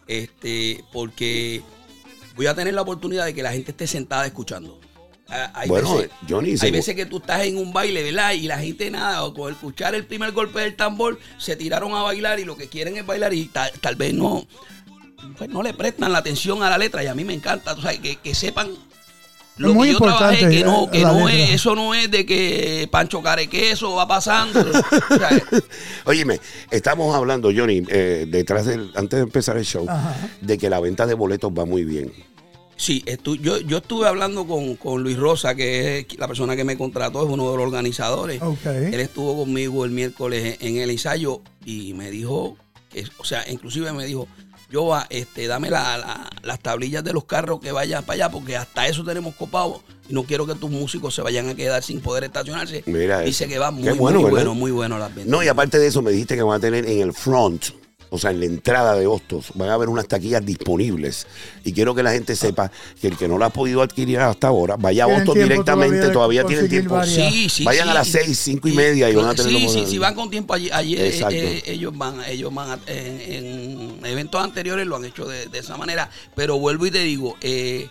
Este, 0.06 0.82
porque 0.93 1.61
voy 2.35 2.47
a 2.47 2.55
tener 2.55 2.73
la 2.75 2.82
oportunidad 2.82 3.26
de 3.26 3.35
que 3.35 3.43
la 3.43 3.53
gente 3.53 3.73
esté 3.73 3.87
sentada 3.87 4.25
escuchando. 4.26 4.81
Hay 5.53 5.69
Bueno, 5.69 5.97
veces- 5.97 6.11
Johnny, 6.26 6.55
hay 6.59 6.71
veces 6.71 6.94
que 6.94 7.05
tú 7.05 7.19
estás 7.19 7.43
en 7.44 7.59
un 7.59 7.71
baile, 7.75 8.03
¿verdad? 8.03 8.32
Y 8.32 8.47
la 8.47 8.59
gente 8.59 8.91
nada, 8.91 9.25
o 9.25 9.35
con 9.35 9.53
escuchar 9.53 9.94
el 9.94 10.06
primer 10.06 10.32
golpe 10.32 10.61
del 10.61 10.75
tambor, 10.75 11.19
se 11.37 11.55
tiraron 11.55 11.93
a 11.94 12.00
bailar 12.00 12.41
y 12.41 12.47
lo 12.47 12.56
que 12.56 12.69
quieren 12.69 12.97
es 12.97 13.05
bailar 13.05 13.35
y 13.35 13.44
tal, 13.44 13.71
tal 13.82 13.97
vez 13.97 14.14
no, 14.14 14.47
pues 15.37 15.50
no 15.50 15.62
le 15.62 15.75
prestan 15.75 16.12
la 16.12 16.19
atención 16.19 16.62
a 16.62 16.70
la 16.70 16.79
letra. 16.79 17.03
Y 17.03 17.06
a 17.06 17.15
mí 17.15 17.25
me 17.25 17.35
encanta, 17.35 17.76
que, 18.03 18.17
que 18.17 18.35
sepan 18.35 18.70
lo 19.56 19.75
muy 19.75 19.88
que 19.88 19.93
yo 19.94 19.99
trabajé, 19.99 20.35
importante, 20.35 20.56
que 20.56 20.65
no, 20.65 20.85
eh, 20.85 20.88
que 20.93 21.03
no 21.03 21.29
es, 21.29 21.50
eso 21.50 21.75
no 21.75 21.93
es 21.94 22.11
de 22.11 22.25
que 22.25 22.88
Pancho 22.91 23.23
Carequeso 23.23 23.94
va 23.97 24.06
pasando. 24.06 24.61
o 24.61 24.73
sea, 25.19 25.31
Óyeme, 26.04 26.40
estamos 26.71 27.14
hablando, 27.14 27.50
Johnny, 27.54 27.83
eh, 27.88 28.26
detrás 28.28 28.66
del, 28.66 28.90
antes 28.95 29.19
de 29.19 29.23
empezar 29.25 29.57
el 29.57 29.64
show, 29.64 29.85
Ajá. 29.88 30.14
de 30.40 30.59
que 30.59 30.71
la 30.71 30.78
venta 30.81 31.07
de 31.07 31.14
boletos 31.14 31.50
va 31.52 31.64
muy 31.64 31.85
bien. 31.85 32.12
Sí, 32.76 33.02
estu- 33.09 33.40
yo, 33.40 33.59
yo 33.59 33.78
estuve 33.78 34.07
hablando 34.07 34.47
con, 34.47 34.76
con 34.76 35.02
Luis 35.02 35.16
Rosa, 35.16 35.57
que 35.57 35.99
es 36.09 36.19
la 36.19 36.28
persona 36.28 36.54
que 36.54 36.62
me 36.62 36.78
contrató, 36.78 37.25
es 37.25 37.28
uno 37.28 37.50
de 37.50 37.57
los 37.57 37.66
organizadores. 37.66 38.40
Él 38.64 39.00
estuvo 39.00 39.37
conmigo 39.37 39.85
el 39.85 39.90
miércoles 39.90 40.59
en 40.61 40.76
el 40.76 40.88
ensayo 40.90 41.40
y 41.64 41.92
me 41.95 42.12
dijo, 42.12 42.57
que, 42.88 43.04
o 43.19 43.25
sea, 43.25 43.45
inclusive 43.50 43.92
me 43.92 44.04
dijo, 44.07 44.28
yo 44.70 44.92
este, 45.10 45.46
dame 45.46 45.70
la- 45.70 45.96
la- 45.98 46.30
las 46.42 46.60
tablillas 46.60 47.02
de 47.04 47.12
los 47.12 47.25
carros 47.25 47.60
que 47.60 47.72
vayan 47.72 48.04
para 48.04 48.14
allá, 48.14 48.30
porque 48.30 48.56
hasta 48.56 48.87
eso 48.87 49.02
tenemos 49.04 49.34
copado 49.34 49.82
y 50.08 50.12
no 50.14 50.25
quiero 50.25 50.46
que 50.46 50.54
tus 50.54 50.70
músicos 50.70 51.14
se 51.14 51.22
vayan 51.22 51.48
a 51.48 51.54
quedar 51.54 51.82
sin 51.82 52.00
poder 52.00 52.25
estacionarse. 52.25 52.82
Mira 52.87 53.20
Dice 53.20 53.44
eso. 53.44 53.52
que 53.52 53.58
va 53.58 53.70
muy, 53.70 53.88
bueno, 53.90 54.20
muy 54.20 54.30
bueno, 54.30 54.54
muy 54.54 54.70
bueno 54.70 54.98
las 54.98 55.14
ventas. 55.14 55.30
No, 55.30 55.42
y 55.42 55.48
aparte 55.48 55.78
de 55.78 55.87
eso, 55.87 56.02
me 56.02 56.10
dijiste 56.10 56.37
que 56.37 56.42
van 56.42 56.56
a 56.58 56.60
tener 56.60 56.87
en 56.87 57.00
el 57.00 57.12
front, 57.12 57.64
o 58.11 58.19
sea, 58.19 58.31
en 58.31 58.41
la 58.41 58.47
entrada 58.47 58.95
de 58.97 59.07
Hostos, 59.07 59.47
van 59.55 59.69
a 59.71 59.75
haber 59.75 59.88
unas 59.88 60.07
taquillas 60.09 60.45
disponibles. 60.45 61.27
Y 61.65 61.73
quiero 61.73 61.95
que 61.95 62.03
la 62.03 62.12
gente 62.12 62.35
sepa 62.37 62.71
que 63.00 63.09
el 63.09 63.17
que 63.17 63.29
no 63.29 63.38
la 63.38 63.47
ha 63.47 63.50
podido 63.50 63.83
adquirir 63.83 64.19
hasta 64.21 64.49
ahora, 64.49 64.77
vaya 64.77 65.05
a 65.05 65.07
Hostos 65.09 65.35
directamente, 65.35 66.09
todavía 66.11 66.45
tienen 66.45 66.69
tiempo. 66.69 66.95
varias. 66.95 67.15
Sí, 67.33 67.49
sí, 67.49 67.65
Vayan 67.65 67.85
sí. 67.87 67.91
a 67.91 67.95
las 67.95 68.09
seis, 68.09 68.38
cinco 68.38 68.69
y 68.69 68.73
media 68.73 69.11
y 69.11 69.15
van 69.15 69.27
a 69.27 69.35
tener 69.35 69.53
Sí, 69.53 69.69
sí, 69.69 69.85
sí, 69.87 69.99
van 69.99 70.15
con 70.15 70.31
tiempo 70.31 70.55
allí. 70.55 70.71
Ayer 70.73 71.00
eh, 71.00 71.19
eh, 71.31 71.62
ellos 71.67 71.97
van, 71.97 72.23
ellos 72.27 72.53
van 72.55 72.71
a- 72.71 72.79
en, 72.87 73.21
en 73.21 74.07
eventos 74.07 74.43
anteriores 74.43 74.87
lo 74.87 74.97
han 74.97 75.05
hecho 75.05 75.27
de, 75.27 75.47
de 75.47 75.59
esa 75.59 75.77
manera. 75.77 76.11
Pero 76.35 76.59
vuelvo 76.59 76.87
y 76.87 76.91
te 76.91 77.00
digo, 77.00 77.37
eh, 77.41 77.88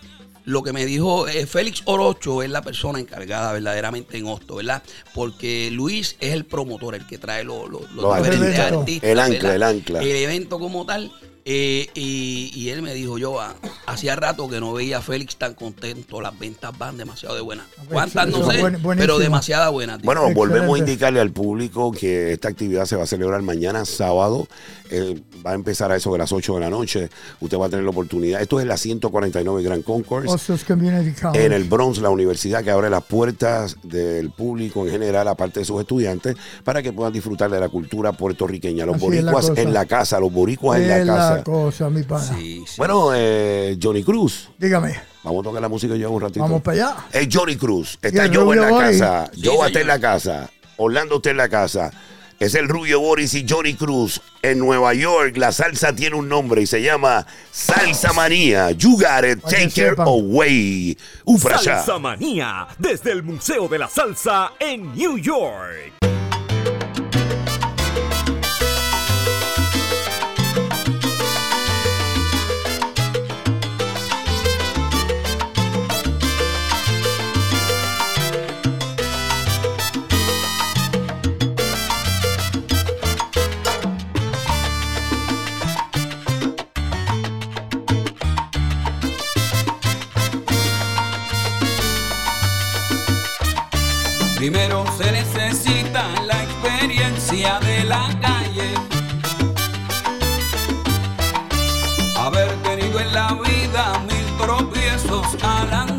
lo 0.47 0.63
que 0.63 0.71
me 0.71 0.85
dijo 0.85 1.27
eh, 1.27 1.45
Félix 1.45 1.81
Orocho 1.83 2.41
es 2.41 2.49
la 2.49 2.61
persona 2.61 3.01
encargada 3.01 3.51
verdaderamente 3.51 4.17
en 4.17 4.27
Hosto, 4.27 4.55
¿verdad? 4.55 4.81
Porque 5.13 5.69
Luis 5.73 6.15
es 6.21 6.31
el 6.31 6.45
promotor, 6.45 6.95
el 6.95 7.05
que 7.05 7.17
trae 7.17 7.43
los, 7.43 7.69
los, 7.69 7.81
los 7.91 8.03
Los 8.03 8.17
diferentes 8.17 8.57
artistas. 8.57 8.71
artistas. 8.79 9.09
El 9.09 9.19
ancla, 9.19 9.49
¿verdad? 9.49 9.55
el 9.55 9.63
ancla. 9.77 9.99
El 10.01 10.15
evento 10.15 10.57
como 10.57 10.85
tal. 10.85 11.11
Eh, 11.49 11.87
y, 11.93 12.51
y 12.53 12.71
él 12.71 12.81
me 12.81 12.93
dijo, 12.93 13.17
yo 13.17 13.39
ah, 13.39 13.55
hacía 13.85 14.17
rato 14.17 14.49
que 14.49 14.59
no 14.59 14.73
veía 14.73 14.97
a 14.97 15.01
Félix 15.01 15.37
tan 15.37 15.53
contento, 15.53 16.19
las 16.19 16.37
ventas 16.37 16.77
van 16.77 16.97
demasiado 16.97 17.35
de 17.35 17.41
buenas. 17.41 17.65
¿Cuántas? 17.89 18.27
No 18.27 18.51
sé, 18.51 18.59
buen- 18.59 18.97
pero 18.97 19.17
demasiadas 19.17 19.71
buenas. 19.71 19.99
tío. 19.99 20.05
Bueno, 20.05 20.23
Excelente. 20.27 20.39
volvemos 20.49 20.75
a 20.75 20.79
indicarle 20.79 21.21
al 21.21 21.31
público 21.31 21.93
que 21.93 22.33
esta 22.33 22.49
actividad 22.49 22.83
se 22.85 22.97
va 22.97 23.03
a 23.03 23.07
celebrar 23.07 23.41
mañana 23.43 23.85
sábado. 23.85 24.45
Eh, 24.89 25.21
va 25.45 25.51
a 25.51 25.53
empezar 25.53 25.89
a 25.91 25.95
eso 25.95 26.11
de 26.11 26.17
las 26.17 26.33
8 26.33 26.55
de 26.55 26.59
la 26.59 26.69
noche. 26.69 27.09
Usted 27.39 27.57
va 27.57 27.67
a 27.67 27.69
tener 27.69 27.83
la 27.85 27.91
oportunidad. 27.91 28.41
Esto 28.41 28.59
es 28.59 28.65
la 28.65 28.75
149 28.75 29.63
Grand 29.63 29.83
Concourse. 29.85 30.63
Community 30.65 31.13
College. 31.19 31.45
En 31.45 31.53
el 31.53 31.63
Bronx, 31.63 31.99
la 31.99 32.09
universidad 32.09 32.61
que 32.63 32.71
abre 32.71 32.89
las 32.89 33.03
puertas 33.03 33.77
del 33.83 34.31
público 34.31 34.85
en 34.85 34.91
general, 34.91 35.27
aparte 35.29 35.61
de 35.61 35.65
sus 35.65 35.79
estudiantes, 35.79 36.35
para 36.65 36.81
que 36.83 36.91
puedan 36.91 37.13
disfrutar 37.13 37.49
de 37.49 37.59
la 37.59 37.69
cultura 37.69 38.11
puertorriqueña. 38.11 38.85
Los 38.85 38.97
Así 38.97 39.05
es 39.17 39.23
la 39.23 39.31
boricuas 39.31 39.57
en 39.57 39.73
la 39.73 39.85
casa, 39.85 40.19
los 40.19 40.31
boricuas 40.33 40.79
en 40.81 40.87
la 40.89 41.05
casa. 41.05 41.36
Cosa, 41.43 41.89
mi 41.89 42.03
pana. 42.03 42.23
Sí, 42.23 42.63
sí. 42.67 42.75
Bueno, 42.77 43.11
eh, 43.15 43.77
Johnny 43.81 44.03
Cruz. 44.03 44.49
Dígame, 44.57 44.95
Vamos 45.23 45.41
a 45.41 45.43
tocar 45.49 45.61
la 45.61 45.67
música 45.69 45.95
ya 45.95 46.07
un 46.07 46.21
ratito. 46.21 46.39
vamos 46.39 46.61
para 46.61 46.85
allá. 46.89 46.95
Es 47.11 47.27
Johnny 47.31 47.57
Cruz. 47.57 47.97
Está 48.01 48.25
Y 48.25 48.29
el 48.29 48.37
Joe 48.37 48.55
en 48.55 48.61
la 48.61 48.79
casa. 48.79 49.31
Sí, 49.33 49.41
Joe 49.43 49.67
está 49.67 49.81
en 49.81 49.87
la 49.87 49.99
casa. 49.99 50.49
Orlando 50.77 51.15
está 51.17 51.31
en 51.31 51.37
la 51.37 51.49
casa. 51.49 51.91
Es 52.39 52.53
el 52.53 52.69
Rubio 52.69 52.99
Boris 52.99 53.33
y 53.33 53.45
Johnny 53.49 53.73
Cruz. 53.73 54.21
En 54.43 54.59
Nueva 54.59 54.93
York, 54.93 55.35
la 55.37 55.51
salsa 55.51 55.93
tiene 55.93 56.15
un 56.15 56.29
nombre 56.29 56.61
y 56.61 56.67
se 56.67 56.81
llama 56.83 57.25
Salsa 57.51 58.13
Manía. 58.13 58.71
You 58.71 58.91
got 58.91 59.25
it, 59.25 59.41
take 59.43 59.63
it 59.65 59.71
sepan. 59.71 60.07
away. 60.07 60.95
Allá. 61.25 61.59
Salsa 61.83 61.97
Manía, 61.99 62.67
desde 62.77 63.11
el 63.11 63.23
Museo 63.23 63.67
de 63.67 63.79
la 63.79 63.89
Salsa 63.89 64.51
en 64.59 64.93
New 64.95 65.17
York. 65.17 66.16
Primero 94.49 94.85
se 94.97 95.11
necesita 95.11 96.07
la 96.25 96.41
experiencia 96.41 97.59
de 97.59 97.83
la 97.83 98.07
calle. 98.21 98.73
Haber 102.15 102.49
tenido 102.63 102.97
en 102.97 103.13
la 103.13 103.33
vida 103.33 103.99
mil 104.07 104.37
tropiezos 104.37 105.35
al. 105.43 105.96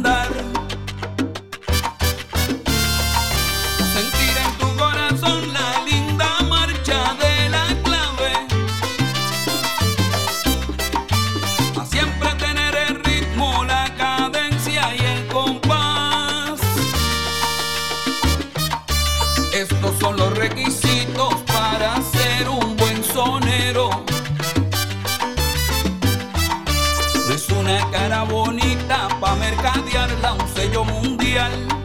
Sello 30.69 30.85
mundial. 30.85 31.78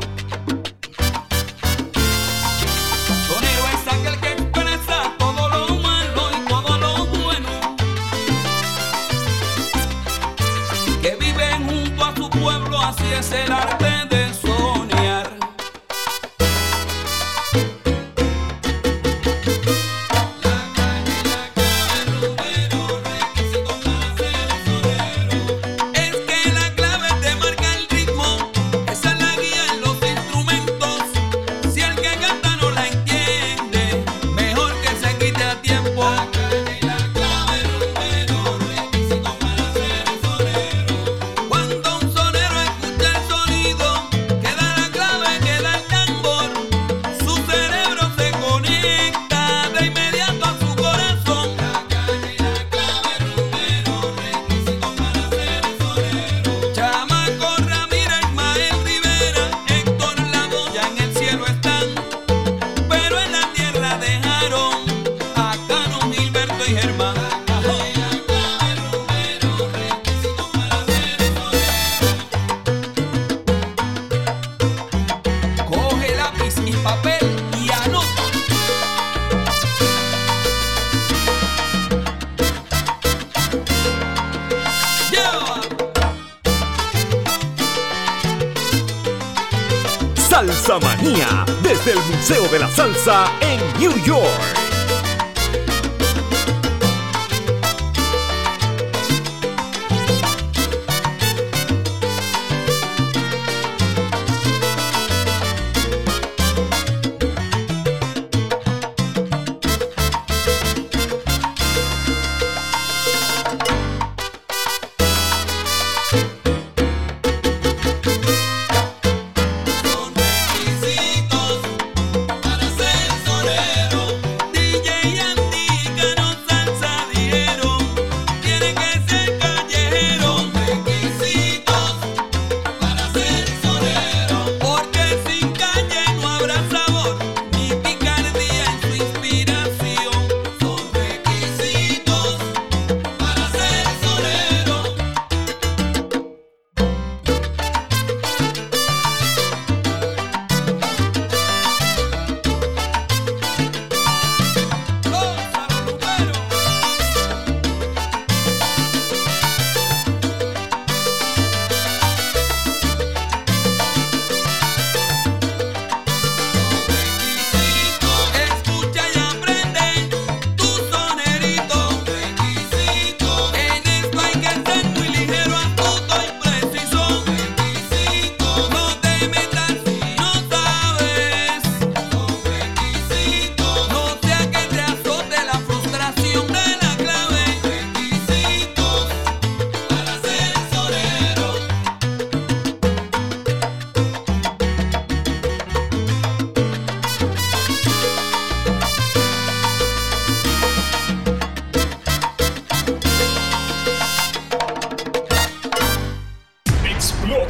Museo 92.07 92.47
de 92.47 92.59
la 92.59 92.69
Salsa 92.69 93.25
en 93.41 93.59
New 93.79 93.97
York. 94.03 94.62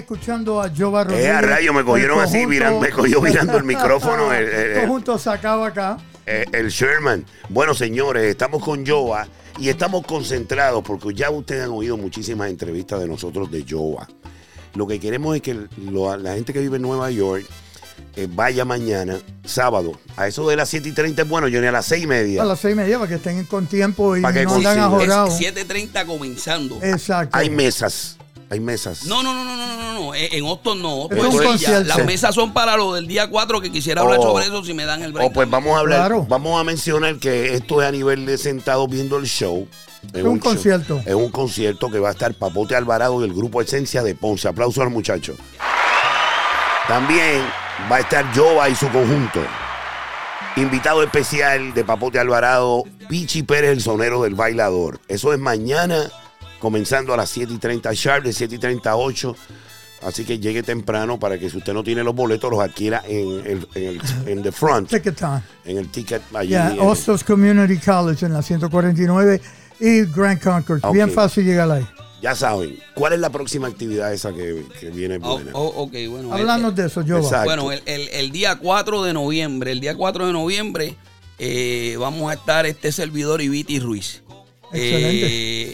Escuchando 0.00 0.60
a 0.60 0.70
Jova 0.76 1.04
Rodríguez. 1.04 1.26
Eh, 1.26 1.30
a 1.30 1.40
rayo, 1.40 1.72
me 1.72 1.84
cogieron 1.84 2.20
así, 2.20 2.38
conjunto- 2.38 2.48
miran- 2.50 2.80
me 2.80 2.90
cogió 2.90 3.20
mirando 3.22 3.56
el 3.56 3.64
micrófono, 3.64 4.32
el- 4.34 4.44
el- 4.48 4.70
el- 4.72 4.80
conjunto 4.80 5.18
sacado 5.18 5.64
acá. 5.64 5.96
Eh, 6.26 6.44
el 6.52 6.68
Sherman. 6.68 7.24
Bueno, 7.48 7.74
señores, 7.74 8.24
estamos 8.24 8.62
con 8.62 8.86
Joa 8.86 9.26
y 9.58 9.68
estamos 9.68 10.04
concentrados 10.06 10.82
porque 10.84 11.14
ya 11.14 11.30
ustedes 11.30 11.64
han 11.64 11.70
oído 11.70 11.96
muchísimas 11.96 12.50
entrevistas 12.50 13.00
de 13.00 13.08
nosotros 13.08 13.50
de 13.50 13.64
Joa. 13.68 14.06
Lo 14.74 14.86
que 14.86 15.00
queremos 15.00 15.34
es 15.36 15.42
que 15.42 15.54
lo- 15.90 16.16
la 16.16 16.34
gente 16.34 16.52
que 16.52 16.60
vive 16.60 16.76
en 16.76 16.82
Nueva 16.82 17.10
York 17.10 17.44
eh, 18.16 18.26
vaya 18.30 18.64
mañana, 18.64 19.18
sábado, 19.44 19.92
a 20.16 20.26
eso 20.26 20.48
de 20.48 20.56
las 20.56 20.68
7 20.68 20.88
y 20.88 20.92
30 20.92 21.22
es 21.22 21.28
bueno, 21.28 21.48
Johnny, 21.52 21.66
a 21.66 21.72
las 21.72 21.86
6 21.86 22.04
y 22.04 22.06
media. 22.06 22.42
A 22.42 22.44
las 22.44 22.58
seis 22.58 22.72
y 22.72 22.76
media 22.76 22.98
para 22.98 23.08
que 23.08 23.14
estén 23.16 23.44
con 23.44 23.66
tiempo 23.66 24.16
y 24.16 24.20
Para 24.22 24.34
que 24.34 24.44
no 24.44 24.54
andan 24.54 24.78
ajorados. 24.78 25.38
Es 25.40 25.54
7.30 25.54 26.06
comenzando. 26.06 26.78
Exacto. 26.82 27.36
Hay 27.36 27.50
mesas, 27.50 28.16
hay 28.48 28.58
mesas. 28.58 29.04
No, 29.06 29.22
no, 29.22 29.34
no, 29.34 29.44
no, 29.44 29.56
no, 30.00 30.06
no. 30.08 30.14
En 30.14 30.44
Austin 30.44 30.82
no. 30.82 31.02
Es 31.10 31.16
Pues 31.18 31.24
un 31.24 31.32
sí, 31.32 31.38
ya, 31.38 31.44
concierto. 31.48 31.84
las 31.88 32.04
mesas 32.06 32.34
son 32.34 32.52
para 32.52 32.76
lo 32.76 32.94
del 32.94 33.06
día 33.06 33.28
4 33.28 33.60
que 33.60 33.70
quisiera 33.70 34.02
hablar 34.02 34.18
Oh. 34.20 34.22
sobre 34.22 34.44
eso 34.46 34.64
si 34.64 34.74
me 34.74 34.84
dan 34.84 35.02
el 35.02 35.12
break. 35.12 35.30
O 35.30 35.32
pues 35.32 35.48
vamos 35.50 35.76
a 35.76 35.80
hablar, 35.80 35.98
Claro. 36.00 36.26
vamos 36.28 36.60
a 36.60 36.64
mencionar 36.64 37.18
que 37.18 37.54
esto 37.54 37.80
es 37.82 37.88
a 37.88 37.92
nivel 37.92 38.26
de 38.26 38.38
sentados 38.38 38.88
viendo 38.88 39.16
el 39.18 39.26
show. 39.26 39.66
Es 40.14 40.24
un 40.24 40.38
concierto. 40.38 41.00
Es 41.04 41.14
un 41.14 41.30
concierto 41.30 41.90
que 41.90 41.98
va 41.98 42.08
a 42.08 42.12
estar 42.12 42.32
Papote 42.34 42.74
Alvarado 42.74 43.20
del 43.20 43.34
grupo 43.34 43.60
Esencia 43.60 44.02
de 44.02 44.14
Ponce. 44.14 44.48
Aplauso 44.48 44.80
al 44.82 44.88
muchacho. 44.90 45.34
También 46.88 47.42
va 47.90 47.96
a 47.96 48.00
estar 48.00 48.24
Jova 48.34 48.68
y 48.68 48.74
su 48.74 48.88
conjunto. 48.88 49.40
Invitado 50.56 51.02
especial 51.02 51.72
de 51.74 51.84
Papote 51.84 52.18
Alvarado, 52.18 52.82
Pichi 53.08 53.42
Pérez, 53.44 53.70
el 53.70 53.80
sonero 53.80 54.22
del 54.22 54.34
bailador. 54.34 55.00
Eso 55.06 55.32
es 55.32 55.38
mañana, 55.38 56.10
comenzando 56.58 57.14
a 57.14 57.16
las 57.16 57.30
7 57.30 57.52
y 57.52 57.58
30 57.58 57.90
sharp, 57.94 58.24
de 58.24 58.32
7 58.32 58.56
y 58.56 58.58
38. 58.58 59.36
Así 60.02 60.24
que 60.24 60.38
llegue 60.38 60.62
temprano 60.62 61.18
para 61.20 61.38
que 61.38 61.50
si 61.50 61.58
usted 61.58 61.74
no 61.74 61.84
tiene 61.84 62.02
los 62.02 62.14
boletos, 62.14 62.50
los 62.50 62.60
adquiera 62.60 63.02
en 63.06 63.28
el, 63.46 63.68
en 63.74 63.84
el 63.86 64.00
en 64.28 64.42
the 64.42 64.50
front, 64.52 64.88
Ticket 64.90 65.16
time. 65.16 65.42
en 65.66 65.76
el 65.78 65.88
ticket 65.90 66.22
allí. 66.34 66.50
Ya, 66.50 66.70
en- 66.72 66.80
Hostos 66.80 67.22
Community 67.22 67.76
College 67.78 68.24
en 68.26 68.32
la 68.32 68.42
149 68.42 69.40
y 69.80 70.02
Grand 70.06 70.40
Concourse. 70.40 70.86
Ok. 70.86 70.94
Bien 70.94 71.10
fácil 71.10 71.44
llegar 71.44 71.70
ahí. 71.70 71.86
Ya 72.22 72.34
saben, 72.34 72.78
¿cuál 72.94 73.14
es 73.14 73.20
la 73.20 73.30
próxima 73.30 73.66
actividad 73.68 74.12
esa 74.12 74.32
que, 74.32 74.64
que 74.78 74.90
viene 74.90 75.18
Oh, 75.22 75.32
buena? 75.36 75.50
oh, 75.54 75.66
ok, 75.84 75.92
bueno. 76.10 76.34
Háblanos 76.34 76.70
el- 76.70 76.76
de 76.76 76.86
eso. 76.86 77.00
Exacto. 77.00 77.44
Bueno, 77.44 77.72
el, 77.72 77.82
el- 77.86 78.08
el 78.08 78.30
día 78.30 78.56
4 78.56 79.02
de 79.04 79.12
noviembre, 79.14 79.72
el 79.72 79.80
día 79.80 79.94
4 79.94 80.26
de 80.26 80.32
noviembre, 80.32 80.96
eh, 81.38 81.96
vamos 81.98 82.30
a 82.30 82.34
estar 82.34 82.66
este 82.66 82.92
servidor 82.92 83.40
y 83.40 83.48
Viti 83.48 83.80
Ruiz. 83.80 84.22
Excelente. 84.72 85.26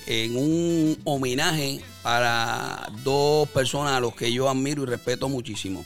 eh, 0.06 0.24
en 0.24 0.36
un 0.36 0.98
homenaje 1.04 1.80
para 2.02 2.88
dos 3.02 3.48
personas 3.50 3.94
a 3.94 4.00
los 4.00 4.14
que 4.14 4.32
yo 4.32 4.48
admiro 4.48 4.82
y 4.82 4.86
respeto 4.86 5.28
muchísimo. 5.28 5.84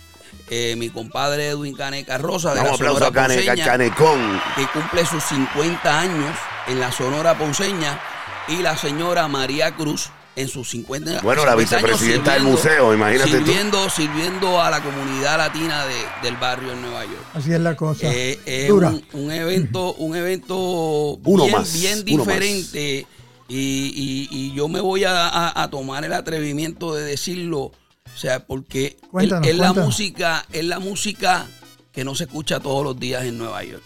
Eh, 0.48 0.74
mi 0.76 0.90
compadre 0.90 1.48
Edwin 1.48 1.74
Caneca 1.76 2.18
Rosa 2.18 2.50
de 2.50 2.56
la 2.56 2.70
aplauso 2.72 2.84
Sonora 2.98 3.06
a 3.06 3.12
Cane- 3.12 3.34
Ponceña, 3.36 3.64
Canecón. 3.64 4.40
que 4.56 4.66
cumple 4.68 5.06
sus 5.06 5.22
50 5.24 6.00
años 6.00 6.36
en 6.66 6.80
la 6.80 6.90
Sonora 6.92 7.38
Ponceña, 7.38 8.00
y 8.48 8.56
la 8.62 8.76
señora 8.76 9.28
María 9.28 9.76
Cruz 9.76 10.10
en 10.36 10.48
sus 10.48 10.70
50 10.70 11.20
Bueno, 11.22 11.44
la 11.44 11.52
50 11.52 11.76
años 11.76 11.90
vicepresidenta 11.90 12.32
del 12.34 12.42
sirviendo- 12.42 12.50
museo, 12.62 12.94
imagínate 12.94 13.30
tú. 13.30 13.36
sirviendo, 13.38 13.90
Sirviendo 13.90 14.60
a 14.62 14.70
la 14.70 14.82
comunidad 14.82 15.38
latina 15.38 15.84
de- 15.86 16.06
del 16.22 16.36
barrio 16.36 16.72
en 16.72 16.82
Nueva 16.82 17.04
York. 17.04 17.24
Así 17.34 17.52
es 17.52 17.60
la 17.60 17.76
cosa. 17.76 18.06
Eh, 18.12 18.38
es 18.46 18.68
Dura. 18.68 18.90
un, 18.90 19.04
un 19.12 19.30
evento, 19.32 19.92
un 19.94 20.16
evento 20.16 20.56
Uno 20.56 21.44
bien, 21.44 21.56
más, 21.56 21.72
bien 21.72 21.98
uno 22.10 22.24
diferente. 22.24 23.06
Y, 23.48 23.56
y- 23.56 24.28
y 24.30 24.54
yo 24.54 24.68
me 24.68 24.80
voy 24.80 25.02
a, 25.04 25.26
a- 25.28 25.62
a 25.62 25.70
tomar 25.70 26.04
el 26.04 26.12
atrevimiento 26.12 26.94
de 26.94 27.04
decirlo. 27.04 27.58
O 27.62 28.18
sea, 28.18 28.46
porque 28.46 28.96
es- 29.02 29.08
Cuéntanos, 29.10 29.46
es 29.48 29.56
la 29.56 29.72
música, 29.72 30.46
es 30.52 30.64
la 30.64 30.78
música 30.78 31.46
que 31.92 32.04
no 32.04 32.14
se 32.14 32.24
escucha 32.24 32.60
todos 32.60 32.84
los 32.84 32.98
días 32.98 33.24
en 33.24 33.38
Nueva 33.38 33.64
York. 33.64 33.82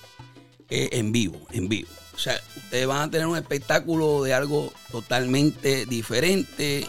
Eh, 0.68 0.90
en 0.92 1.12
vivo, 1.12 1.40
en 1.52 1.68
vivo. 1.68 1.88
O 2.14 2.18
sea, 2.18 2.34
ustedes 2.56 2.86
van 2.86 3.08
a 3.08 3.10
tener 3.10 3.26
un 3.26 3.36
espectáculo 3.36 4.22
de 4.22 4.34
algo 4.34 4.72
totalmente 4.92 5.86
diferente. 5.86 6.86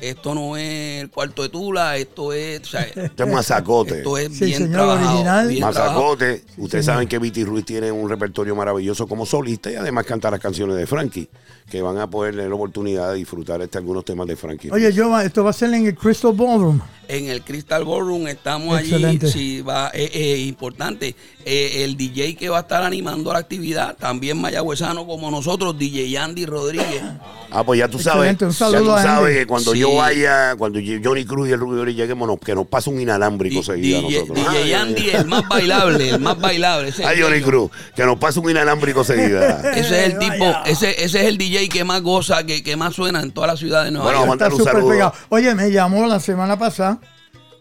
Esto 0.00 0.34
no 0.34 0.56
es 0.56 1.02
el 1.02 1.10
cuarto 1.10 1.42
de 1.42 1.48
Tula, 1.50 1.96
esto 1.96 2.32
es, 2.32 2.60
o 2.62 2.64
sea, 2.64 2.82
Este 2.94 3.22
es 3.22 3.28
mazacote. 3.32 3.98
esto 3.98 4.18
es 4.18 4.36
Sí, 4.36 4.46
bien 4.46 4.58
señor, 4.58 4.72
trabajado. 4.72 5.08
original. 5.10 5.48
bien 5.48 5.60
trabajado. 5.60 5.90
Mazacote. 5.92 6.44
Ustedes 6.58 6.84
saben 6.86 7.08
que 7.08 7.18
Viti 7.20 7.44
Ruiz 7.44 7.64
tiene 7.64 7.92
un 7.92 8.10
repertorio 8.10 8.56
maravilloso 8.56 9.06
como 9.06 9.24
solista 9.24 9.70
y 9.70 9.76
además 9.76 10.04
canta 10.04 10.30
las 10.32 10.40
canciones 10.40 10.76
de 10.76 10.86
Frankie, 10.86 11.28
que 11.70 11.80
van 11.80 11.98
a 11.98 12.10
poder 12.10 12.34
tener 12.34 12.48
la 12.48 12.54
oportunidad 12.56 13.12
de 13.12 13.18
disfrutar 13.18 13.62
este, 13.62 13.78
algunos 13.78 14.04
temas 14.04 14.26
de 14.26 14.34
Frankie. 14.36 14.70
Oye, 14.72 14.92
Jova, 14.94 15.24
esto 15.24 15.44
va 15.44 15.50
a 15.50 15.54
ser 15.54 15.72
en 15.72 15.86
el 15.86 15.94
Crystal 15.94 16.32
Ballroom. 16.32 16.80
En 17.08 17.28
el 17.28 17.42
Crystal 17.42 17.84
Ballroom 17.84 18.26
estamos 18.28 18.80
Excelente. 18.80 19.26
allí. 19.26 19.32
Sí, 19.32 19.60
va, 19.62 19.90
eh, 19.92 20.10
eh, 20.12 20.38
importante. 20.38 21.14
Eh, 21.44 21.84
el 21.84 21.96
DJ 21.96 22.34
que 22.36 22.48
va 22.48 22.58
a 22.58 22.60
estar 22.62 22.82
animando 22.82 23.32
la 23.32 23.40
actividad, 23.40 23.96
también 23.96 24.40
mayagüezano 24.40 25.06
como 25.06 25.30
nosotros, 25.30 25.78
DJ 25.78 26.16
Andy 26.18 26.46
Rodríguez. 26.46 27.02
ah, 27.50 27.62
pues 27.62 27.78
ya 27.78 27.88
tú 27.88 27.98
sabes. 27.98 28.30
Un 28.32 28.38
ya 28.38 28.46
tú 28.46 28.52
sabes 28.52 29.36
que 29.36 29.46
cuando 29.46 29.72
Sí. 29.72 29.80
yo 29.80 29.94
vaya, 29.94 30.56
cuando 30.56 30.78
Johnny 31.04 31.24
Cruz 31.26 31.48
y 31.48 31.52
el 31.52 31.60
Rubio 31.60 31.84
lleguemos, 31.84 32.26
nos- 32.26 32.38
que 32.38 32.54
nos 32.54 32.66
pase 32.66 32.88
un 32.88 33.00
inalámbrico 33.00 33.62
seguida 33.62 33.98
a 33.98 34.00
DJ, 34.02 34.12
nosotros. 34.20 34.38
DJ 34.38 34.58
Ay, 34.64 34.72
Andy, 34.72 35.10
el 35.10 35.26
más 35.26 35.46
bailable, 35.48 36.08
el 36.08 36.20
más 36.20 36.40
bailable. 36.40 36.88
Ese 36.88 37.04
Ay, 37.04 37.20
Johnny. 37.20 37.42
Cruz, 37.42 37.70
que 37.94 38.04
nos 38.06 38.18
pase 38.18 38.40
un 38.40 38.50
inalámbrico 38.50 39.04
seguida. 39.04 39.60
Ese 39.74 40.06
es 40.06 40.12
el 40.14 40.18
tipo, 40.18 40.46
ese, 40.64 40.90
ese 41.04 41.20
es 41.20 41.26
el 41.26 41.36
DJ 41.36 41.68
que 41.68 41.84
más 41.84 42.00
goza, 42.00 42.44
que, 42.46 42.62
que 42.62 42.76
más 42.76 42.94
suena 42.94 43.20
en 43.20 43.30
toda 43.32 43.48
la 43.48 43.56
ciudad 43.56 43.84
de 43.84 43.90
Nueva 43.90 44.04
Bueno, 44.06 44.20
York. 44.20 44.28
vamos 44.28 44.42
a 44.42 44.46
mandar 44.46 44.52
Está 44.52 44.62
un 44.62 44.68
saludo. 44.78 44.90
pegado. 44.90 45.12
Oye, 45.28 45.54
me 45.54 45.70
llamó 45.70 46.06
la 46.06 46.20
semana 46.20 46.58
pasada 46.58 46.98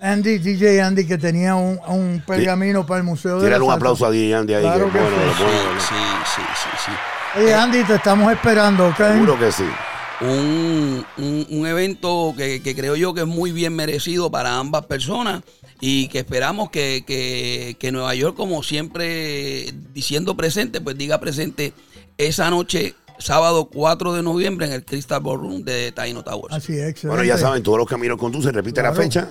Andy, 0.03 0.37
DJ 0.39 0.81
Andy, 0.81 1.05
que 1.07 1.17
tenía 1.17 1.55
un, 1.55 1.79
un 1.87 2.21
pergamino 2.27 2.85
para 2.85 2.99
el 2.99 3.03
Museo 3.05 3.37
de 3.39 3.45
Tirar 3.45 3.59
la 3.59 3.65
un 3.65 3.71
aplauso 3.71 4.05
a 4.05 4.11
DJ 4.11 4.35
Andy 4.35 4.53
ahí. 4.53 4.61
Claro 4.63 4.85
que 4.87 4.91
que 4.91 4.99
bueno, 4.99 5.15
sí. 5.17 5.23
bueno, 5.23 5.33
Sí, 5.39 5.43
bueno. 5.43 5.79
sí, 5.79 5.95
sí, 6.35 6.41
sí, 6.61 6.69
sí. 6.85 7.39
Oye, 7.39 7.53
Andy, 7.53 7.83
te 7.85 7.95
estamos 7.95 8.31
esperando, 8.31 8.87
¿ok? 8.87 8.97
Seguro 8.97 9.39
que 9.39 9.51
sí. 9.51 9.63
un, 10.21 11.05
un- 11.17 11.47
un 11.49 11.67
evento 11.67 12.33
que, 12.37 12.61
que 12.61 12.75
creo 12.75 12.95
yo 12.97 13.13
que 13.13 13.21
es 13.21 13.27
muy 13.27 13.51
bien 13.53 13.75
merecido 13.75 14.29
para 14.29 14.57
ambas 14.57 14.85
personas 14.85 15.41
y 15.79 16.09
que 16.09 16.19
esperamos 16.19 16.69
que, 16.69 17.03
que- 17.07 17.77
que 17.79 17.91
Nueva 17.93 18.13
York, 18.13 18.35
como 18.35 18.61
siempre 18.61 19.73
diciendo 19.93 20.35
presente, 20.35 20.81
pues 20.81 20.97
diga 20.97 21.19
presente 21.21 21.73
esa 22.17 22.49
noche, 22.49 22.93
sábado 23.19 23.69
4 23.73 24.13
de 24.13 24.21
noviembre, 24.21 24.65
en 24.67 24.73
el 24.73 24.83
Crystal 24.83 25.21
Ballroom 25.21 25.63
de 25.63 25.91
Taino 25.93 26.23
Towers. 26.23 26.53
Así 26.53 26.73
es, 26.73 26.89
excelente. 26.89 27.07
Bueno, 27.07 27.23
ya 27.23 27.37
saben, 27.37 27.63
todos 27.63 27.77
los 27.77 27.87
caminos 27.87 28.17
conducen. 28.17 28.53
Repite 28.53 28.83
la 28.83 28.93
fecha. 28.93 29.29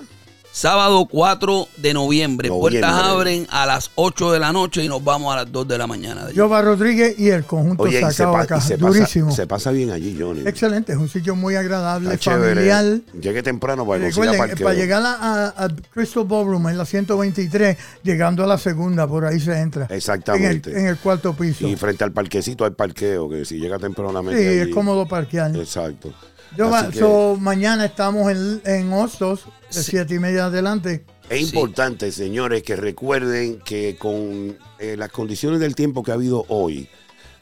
Sábado 0.55 1.07
4 1.09 1.67
de 1.77 1.95
noviembre, 1.95 2.47
Noviembre. 2.47 2.79
puertas 2.79 3.03
abren 3.05 3.47
a 3.49 3.65
las 3.65 3.89
8 3.95 4.31
de 4.33 4.39
la 4.39 4.53
noche 4.53 4.83
y 4.83 4.87
nos 4.87 5.03
vamos 5.03 5.33
a 5.33 5.37
las 5.37 5.51
2 5.51 5.67
de 5.67 5.79
la 5.79 5.87
mañana. 5.87 6.27
Jova 6.35 6.61
Rodríguez 6.61 7.15
y 7.17 7.29
el 7.29 7.43
conjunto 7.43 7.81
Oye, 7.81 7.99
y 7.99 8.03
se, 8.03 8.11
sacado 8.11 8.33
pa- 8.33 8.41
acá. 8.43 8.57
y 8.59 8.61
se 8.61 8.77
Durísimo. 8.77 9.25
pasa, 9.29 9.35
se 9.41 9.47
pasa 9.47 9.71
bien 9.71 9.89
allí, 9.89 10.15
Johnny. 10.17 10.41
Excelente, 10.47 10.91
es 10.91 10.99
un 10.99 11.09
sitio 11.09 11.35
muy 11.35 11.55
agradable, 11.55 12.13
Está 12.13 12.33
chévere. 12.35 12.53
familiar. 12.69 13.01
Llegue 13.19 13.41
temprano 13.41 13.83
para 13.87 14.05
Recuerden, 14.05 14.37
parqueo. 14.37 14.63
para 14.63 14.77
llegar 14.77 15.01
a, 15.03 15.13
a- 15.47 15.65
a 15.65 15.69
Crystal 15.91 16.23
Ballroom 16.23 16.69
en 16.69 16.77
la 16.77 16.85
123, 16.85 17.75
llegando 18.03 18.43
a 18.43 18.47
la 18.47 18.59
segunda, 18.59 19.07
por 19.07 19.25
ahí 19.25 19.39
se 19.39 19.59
entra. 19.59 19.87
Exactamente. 19.89 20.69
En 20.69 20.75
el, 20.75 20.81
en 20.83 20.87
el 20.89 20.97
cuarto 20.97 21.33
piso. 21.33 21.67
Y 21.67 21.75
frente 21.77 22.03
al 22.03 22.11
parquecito 22.11 22.63
hay 22.63 22.71
parqueo, 22.71 23.27
que 23.27 23.43
si 23.43 23.57
llega 23.57 23.79
tempranamente. 23.79 24.39
sí, 24.39 24.47
allí- 24.47 24.69
es 24.69 24.75
cómodo 24.75 25.07
parquear. 25.07 25.55
Exacto. 25.55 26.13
Yo 26.57 26.71
que 26.91 26.99
so, 26.99 27.37
mañana 27.39 27.85
estamos 27.85 28.31
en, 28.31 28.61
en 28.65 28.93
Hostos, 28.93 29.41
de 29.71 29.83
Sí. 29.83 29.91
7 29.91 30.15
y 30.15 30.19
media 30.19 30.45
adelante. 30.45 31.03
es 31.29 31.39
sí. 31.39 31.45
importante, 31.45 32.11
señores, 32.11 32.63
que 32.63 32.75
recuerden 32.75 33.59
que 33.59 33.95
con 33.97 34.57
eh, 34.79 34.95
las 34.97 35.09
condiciones 35.11 35.59
del 35.59 35.75
tiempo 35.75 36.03
que 36.03 36.11
ha 36.11 36.13
habido 36.15 36.45
hoy, 36.49 36.87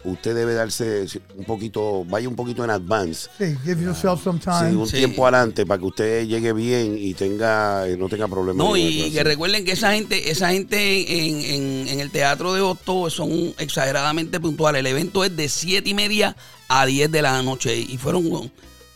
usted 0.03 0.33
debe 0.33 0.53
darse 0.53 1.05
un 1.35 1.43
poquito, 1.45 2.05
vaya 2.05 2.27
un 2.29 2.35
poquito 2.35 2.63
en 2.63 2.69
advance. 2.69 3.29
Sí, 3.37 3.55
give 3.65 3.83
yourself 3.83 4.23
some 4.23 4.39
Sí, 4.39 4.45
time. 4.45 4.75
un 4.77 4.87
Sí. 4.87 4.97
tiempo 4.97 5.27
adelante 5.27 5.65
para 5.65 5.79
que 5.79 5.85
usted 5.85 6.25
llegue 6.25 6.53
bien 6.53 6.95
y 6.97 7.13
tenga 7.13 7.87
eh, 7.87 7.97
no 7.97 8.07
tenga 8.09 8.27
problemas. 8.27 8.65
No, 8.65 8.77
y 8.77 9.11
que 9.11 9.19
así. 9.19 9.23
recuerden 9.29 9.65
que 9.65 9.73
esa 9.73 9.91
gente, 9.93 10.31
esa 10.31 10.49
gente 10.51 11.27
en, 11.27 11.35
en- 11.41 11.87
en 11.89 11.99
el 11.99 12.09
teatro 12.11 12.53
de 12.53 12.61
Hosto 12.61 13.09
son 13.09 13.53
exageradamente 13.59 14.39
puntuales. 14.39 14.79
El 14.79 14.87
evento 14.87 15.23
es 15.25 15.35
de 15.35 15.49
7 15.49 15.89
y 15.89 15.93
media 15.93 16.35
a 16.69 16.85
10 16.85 17.11
de 17.11 17.21
la 17.21 17.41
noche. 17.43 17.75
Y 17.77 17.97
fueron, 17.97 18.51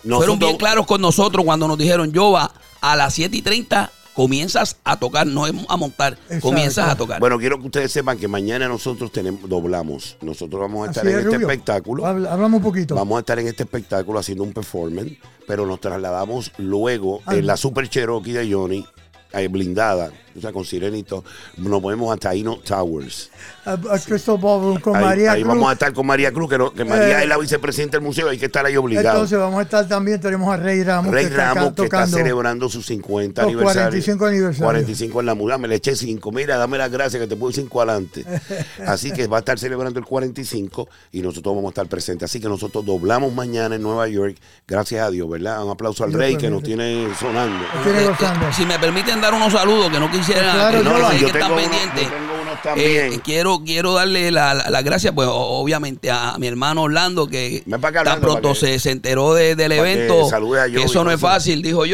fueron 0.09 0.39
bien 0.39 0.57
claros 0.57 0.85
con 0.85 1.01
nosotros 1.01 1.43
cuando 1.45 1.67
nos 1.67 1.77
dijeron, 1.77 2.11
yo 2.11 2.31
va 2.31 2.51
a 2.81 2.95
las 2.95 3.13
7 3.13 3.35
y 3.37 3.41
30 3.41 3.91
comienzas 4.13 4.77
a 4.85 4.97
tocar, 4.97 5.27
no 5.27 5.45
es 5.45 5.53
a 5.67 5.75
montar, 5.75 6.13
Exacto. 6.13 6.47
comienzas 6.47 6.87
a 6.89 6.95
tocar. 6.95 7.19
Bueno, 7.19 7.37
quiero 7.37 7.59
que 7.59 7.65
ustedes 7.65 7.91
sepan 7.91 8.17
que 8.17 8.29
mañana 8.29 8.67
nosotros 8.69 9.11
tenemos, 9.11 9.49
doblamos. 9.49 10.15
Nosotros 10.21 10.61
vamos 10.61 10.87
a 10.87 10.91
estar 10.91 11.03
Así 11.05 11.11
en 11.13 11.19
es, 11.19 11.25
este 11.25 11.35
Rubio. 11.35 11.49
espectáculo. 11.49 12.05
Habla- 12.05 12.31
Hablamos 12.31 12.59
un 12.59 12.63
poquito. 12.63 12.95
Vamos 12.95 13.17
a 13.17 13.19
estar 13.19 13.37
en 13.39 13.47
este 13.47 13.63
espectáculo 13.63 14.17
haciendo 14.17 14.43
un 14.45 14.53
performance, 14.53 15.17
pero 15.47 15.65
nos 15.65 15.81
trasladamos 15.81 16.53
luego 16.57 17.21
Ah. 17.25 17.35
en 17.35 17.45
la 17.45 17.57
Super 17.57 17.89
Cherokee 17.89 18.31
de 18.31 18.49
Johnny 18.53 18.85
eh, 19.35 19.47
blindada, 19.47 20.11
o 20.37 20.41
sea, 20.41 20.51
con 20.51 20.65
sirenito. 20.65 21.23
Nos 21.57 21.81
movemos 21.81 22.17
Towers. 22.63 23.29
A, 23.65 23.73
a 23.73 23.99
Crystal 23.99 24.37
Ballroom 24.37 24.79
con 24.79 24.95
ahí 24.95 25.03
María 25.03 25.31
ahí 25.31 25.41
Cruz. 25.41 25.53
vamos 25.55 25.69
a 25.69 25.73
estar 25.73 25.93
con 25.93 26.05
María 26.05 26.31
Cruz, 26.31 26.49
que, 26.49 26.57
no- 26.57 26.71
que 26.73 26.85
María 26.85 27.19
Eh, 27.19 27.23
es 27.23 27.29
la 27.29 27.37
vicepresidenta 27.37 27.97
del 27.97 28.05
museo, 28.05 28.29
hay 28.29 28.37
que 28.37 28.45
estar 28.45 28.65
ahí 28.65 28.75
obligado. 28.77 29.09
Entonces 29.17 29.39
vamos 29.39 29.59
a 29.59 29.63
estar 29.63 29.87
también, 29.87 30.19
tenemos 30.21 30.53
a 30.53 30.57
Rey 30.57 30.83
Ramos 30.83 31.11
Rey 31.11 31.25
que 31.25 31.31
está 31.31 31.53
Ramos 31.53 31.73
que 31.73 31.83
está 31.83 32.05
celebrando 32.07 32.69
su 32.69 32.81
50 32.83 33.41
Los 33.41 33.49
aniversario. 33.51 33.81
45 33.89 34.25
aniversario. 34.25 34.65
45 34.65 35.19
en 35.19 35.25
la 35.25 35.33
mula, 35.35 35.57
me 35.57 35.67
le 35.67 35.75
eché 35.75 35.95
5. 35.95 36.31
Mira, 36.31 36.57
dame 36.57 36.77
las 36.77 36.91
gracias 36.91 37.19
que 37.21 37.27
te 37.27 37.35
puse 37.35 37.61
5 37.61 37.81
adelante. 37.81 38.25
Así 38.85 39.11
que 39.11 39.25
va 39.27 39.37
a 39.37 39.39
estar 39.39 39.57
celebrando 39.57 39.99
el 39.99 40.05
45 40.05 40.87
y 41.11 41.21
nosotros 41.21 41.55
vamos 41.55 41.69
a 41.69 41.71
estar 41.71 41.87
presentes. 41.87 42.29
Así 42.29 42.39
que 42.39 42.47
nosotros 42.47 42.85
doblamos 42.85 43.33
mañana 43.33 43.75
en 43.75 43.81
Nueva 43.81 44.07
York. 44.07 44.35
Gracias 44.67 45.01
a 45.07 45.09
Dios, 45.09 45.29
¿verdad? 45.29 45.63
Un 45.63 45.71
aplauso 45.71 46.03
al 46.03 46.11
Dios 46.11 46.19
Rey 46.21 46.35
que 46.37 46.49
nos 46.49 46.61
tiene 46.61 47.07
sonando. 47.19 47.63
Lo 47.75 47.81
tiene 47.83 48.03
Eh, 48.03 48.07
gozando. 48.07 48.47
eh, 48.47 48.53
si 48.53 48.65
me 48.65 48.77
permiten 48.77 49.21
dar 49.25 49.33
unos 49.33 49.51
saludos 49.53 49.89
que 49.91 49.99
no 49.99 50.09
quisiera 50.11 50.53
Claro, 50.53 50.77
que 50.79 50.83
no, 50.83 51.11
yo 51.13 51.19
que 51.19 51.25
están 51.25 51.51
uno- 51.51 51.61
pendientes. 51.61 52.03
yo 52.03 52.09
tengo 52.09 52.33
unos 52.41 52.61
también. 52.61 53.13
Eh, 53.13 53.19
quiero 53.23 53.61
quiero 53.65 53.93
darle 53.93 54.31
la- 54.31 54.53
la- 54.53 54.69
las 54.69 54.83
gracias 54.83 55.13
pues 55.13 55.27
obviamente 55.31 56.09
a 56.11 56.35
mi 56.37 56.47
hermano 56.47 56.83
Orlando 56.83 57.27
que 57.27 57.63
acá, 57.89 58.03
tan 58.03 58.13
Orlando, 58.17 58.21
pronto 58.41 58.49
que- 58.53 58.55
se, 58.59 58.79
se 58.79 58.91
enteró 58.91 59.33
de- 59.33 59.55
del 59.55 59.71
que 59.71 59.77
evento 59.77 60.13
que 60.29 60.35
Joey, 60.73 60.83
eso 60.83 61.03
no 61.03 61.11
es 61.11 61.19
fácil 61.19 61.61
dijo 61.61 61.85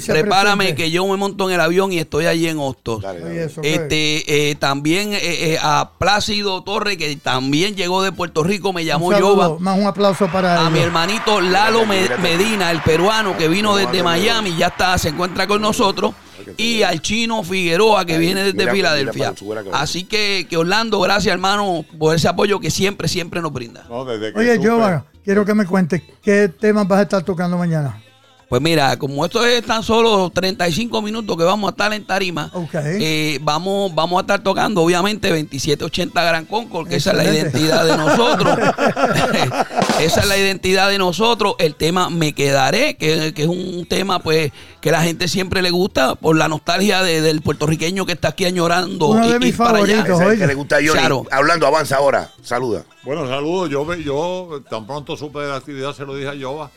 se 0.00 0.12
prepárame 0.12 0.64
presente. 0.64 0.82
que 0.84 0.90
yo 0.90 1.06
me 1.06 1.16
monto 1.16 1.48
en 1.48 1.54
el 1.54 1.60
avión 1.60 1.92
y 1.92 1.98
estoy 1.98 2.26
allí 2.26 2.48
en 2.48 2.58
Hostos 2.58 3.02
Dale, 3.02 3.20
dale. 3.20 3.30
Oye, 3.32 3.44
eso 3.44 3.60
fue. 3.60 3.72
este 3.74 4.50
eh, 4.50 4.54
también 4.56 5.12
eh, 5.12 5.18
eh, 5.22 5.58
a 5.62 5.90
Plácido 5.98 6.62
Torre 6.62 6.96
que 6.96 7.16
también 7.16 7.74
llegó 7.76 8.02
de 8.02 8.12
Puerto 8.12 8.42
Rico 8.42 8.72
me 8.72 8.84
llamó 8.84 9.12
Jova 9.12 9.56
Más 9.58 9.78
un 9.78 9.86
aplauso 9.86 10.26
para 10.28 10.66
a 10.66 10.70
mi 10.70 10.80
hermanito 10.80 11.40
Lalo. 11.40 11.78
Medina, 11.86 12.70
el 12.70 12.80
peruano 12.82 13.36
que 13.36 13.48
vino 13.48 13.76
desde 13.76 14.02
Miami, 14.02 14.56
ya 14.56 14.68
está, 14.68 14.96
se 14.98 15.08
encuentra 15.10 15.46
con 15.46 15.60
nosotros. 15.62 16.12
Y 16.56 16.82
al 16.82 17.00
chino 17.02 17.42
Figueroa 17.42 18.04
que 18.04 18.14
Ahí, 18.14 18.18
viene 18.20 18.42
desde 18.42 18.58
mira, 18.58 18.72
Filadelfia. 18.72 19.34
mira 19.40 19.62
cabeza. 19.62 19.80
Así 19.80 20.04
que, 20.04 20.46
que 20.48 20.56
Orlando, 20.56 21.00
gracias 21.00 21.32
hermano 21.32 21.84
por 21.98 22.14
ese 22.14 22.28
apoyo 22.28 22.60
que 22.60 22.70
siempre, 22.70 23.08
siempre 23.08 23.40
nos 23.42 23.52
brinda. 23.52 23.84
No, 23.88 24.04
desde 24.04 24.32
que 24.32 24.38
Oye, 24.38 24.58
Jova, 24.58 25.06
quiero 25.24 25.44
que 25.44 25.54
me 25.54 25.66
cuentes 25.66 26.02
qué 26.22 26.48
temas 26.48 26.86
vas 26.88 27.00
a 27.00 27.02
estar 27.02 27.22
tocando 27.22 27.58
mañana. 27.58 28.00
Pues 28.48 28.62
mira, 28.62 28.98
como 28.98 29.26
esto 29.26 29.44
es 29.44 29.62
tan 29.62 29.82
solo 29.82 30.30
35 30.30 31.02
minutos 31.02 31.36
que 31.36 31.44
vamos 31.44 31.68
a 31.68 31.70
estar 31.72 31.92
en 31.92 32.06
tarima, 32.06 32.50
eh, 32.72 33.38
vamos, 33.42 33.94
vamos 33.94 34.16
a 34.16 34.20
estar 34.22 34.42
tocando 34.42 34.80
obviamente 34.82 35.28
2780 35.28 36.22
Gran 36.24 36.46
Concord, 36.46 36.88
que 36.88 36.96
esa 36.96 37.10
es 37.10 37.16
la 37.18 37.24
identidad 37.24 37.84
de 37.84 37.96
nosotros. 37.98 38.58
esa 40.00 40.20
es 40.20 40.26
la 40.28 40.38
identidad 40.38 40.88
de 40.88 40.96
nosotros. 40.96 41.56
El 41.58 41.74
tema 41.74 42.08
Me 42.08 42.32
Quedaré, 42.32 42.96
que, 42.96 43.34
que 43.34 43.42
es 43.42 43.48
un 43.48 43.84
tema 43.86 44.20
pues 44.20 44.50
que 44.80 44.92
la 44.92 45.02
gente 45.02 45.28
siempre 45.28 45.60
le 45.60 45.70
gusta 45.70 46.14
por 46.14 46.34
la 46.34 46.48
nostalgia 46.48 47.02
de- 47.02 47.20
del 47.20 47.42
puertorriqueño 47.42 48.06
que 48.06 48.12
está 48.12 48.28
aquí 48.28 48.46
añorando. 48.46 49.08
Uno 49.08 49.26
de 49.28 49.34
ir 49.34 49.40
mis 49.40 49.56
para 49.56 49.78
allá. 49.80 49.96
favoritos. 50.04 50.20
Es 50.20 50.20
el 50.20 50.26
oye. 50.28 50.38
que 50.38 50.46
le 50.46 50.54
gusta 50.54 50.76
a 50.76 50.78
Johnny. 50.78 50.92
Claro. 50.92 51.24
Hablando, 51.30 51.66
avanza 51.66 51.96
ahora. 51.96 52.30
Saluda. 52.42 52.84
Bueno, 53.02 53.26
saludos. 53.28 53.68
Yo, 53.68 53.84
ve- 53.84 54.02
yo 54.02 54.62
tan 54.70 54.86
pronto 54.86 55.18
supe 55.18 55.40
de 55.40 55.48
la 55.48 55.56
actividad, 55.56 55.92
se 55.94 56.06
lo 56.06 56.14
dije 56.16 56.28
a 56.30 56.34
Jova, 56.40 56.70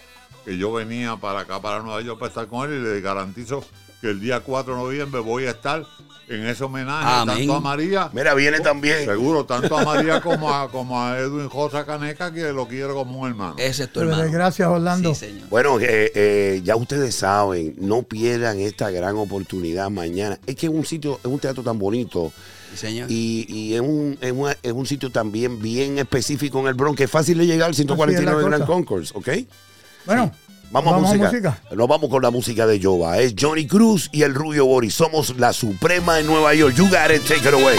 que 0.46 0.58
yo 0.58 0.72
venía 0.74 1.16
para 1.18 1.42
acá, 1.42 1.62
para 1.62 1.82
Nueva 1.82 2.02
York, 2.02 2.20
para 2.20 2.30
estar 2.30 2.48
con 2.48 2.72
él 2.72 2.80
y 2.80 2.84
le 2.84 3.02
garantizo 3.02 3.64
que 4.02 4.10
el 4.10 4.20
día 4.20 4.40
4 4.40 4.74
de 4.76 4.80
noviembre 4.82 5.22
voy 5.22 5.46
a 5.46 5.52
estar 5.52 5.86
en 6.28 6.48
ese 6.48 6.64
homenaje 6.64 7.06
Amén. 7.08 7.38
tanto 7.40 7.56
a 7.56 7.60
María, 7.60 8.10
Mira, 8.14 8.34
viene 8.34 8.62
también. 8.62 9.04
seguro, 9.06 9.46
tanto 9.46 9.78
a 9.78 9.84
María 9.86 10.22
como 10.22 10.52
a, 10.54 10.72
como 10.72 11.00
a 11.02 11.20
Edwin 11.20 11.50
Josa 11.50 11.86
Caneca, 11.86 12.32
que 12.34 12.54
lo 12.54 12.68
quiero 12.68 12.94
como 12.96 13.20
un 13.20 13.28
hermano. 13.30 13.56
Ese 13.58 13.84
es 13.84 13.92
tu 13.94 14.00
De 14.00 14.06
hermano. 14.08 14.32
Gracias, 14.32 14.68
Orlando. 14.68 15.14
Sí, 15.14 15.26
señor. 15.28 15.50
Bueno, 15.50 15.78
eh, 15.82 16.12
eh, 16.16 16.62
ya 16.64 16.78
ustedes 16.78 17.16
saben, 17.16 17.76
no 17.80 18.04
pierdan 18.04 18.60
esta 18.60 18.90
gran 18.92 19.18
oportunidad 19.18 19.90
mañana. 19.90 20.40
Es 20.48 20.56
que 20.56 20.68
es 20.68 20.72
un 20.72 20.86
sitio, 20.86 21.20
es 21.20 21.26
un 21.30 21.40
teatro 21.40 21.64
tan 21.64 21.78
bonito 21.78 22.32
Sí, 22.72 22.78
señor. 22.78 23.12
y, 23.12 23.46
y 23.50 23.74
es, 23.76 23.82
un, 23.82 24.18
es, 24.22 24.32
un, 24.32 24.50
es 24.64 24.72
un 24.72 24.86
sitio 24.86 25.12
también 25.12 25.62
bien 25.62 26.00
específico 26.00 26.60
en 26.62 26.68
el 26.68 26.76
Bronx, 26.76 26.98
que 26.98 27.04
es 27.04 27.12
fácil 27.12 27.38
de 27.40 27.46
llegar 27.46 27.66
al 27.66 27.72
Así 27.74 27.82
es 27.82 27.88
la 27.90 27.96
149 27.96 28.44
Grand 28.46 28.64
cosa. 28.64 28.74
Concourse, 28.74 29.12
¿ok? 29.16 29.28
Bueno, 30.06 30.32
Vamos, 30.72 30.94
a, 30.94 31.16
música. 31.18 31.60
Nos 31.76 31.88
vamos 31.88 32.10
con 32.10 32.22
la 32.22 32.32
música 32.32 32.66
de 32.66 32.82
Jova. 32.82 33.20
Es 33.20 33.36
Johnny 33.38 33.68
Cruz 33.68 34.10
y 34.14 34.22
el 34.22 34.34
Rubio 34.34 34.66
Boris. 34.66 34.94
Somos 34.94 35.38
la 35.38 35.52
suprema 35.52 36.20
en 36.20 36.28
Nueva 36.28 36.54
York. 36.54 36.76
You 36.76 36.86
got 36.86 37.12
it, 37.14 37.26
take 37.28 37.48
it 37.48 37.54
away. 37.54 37.78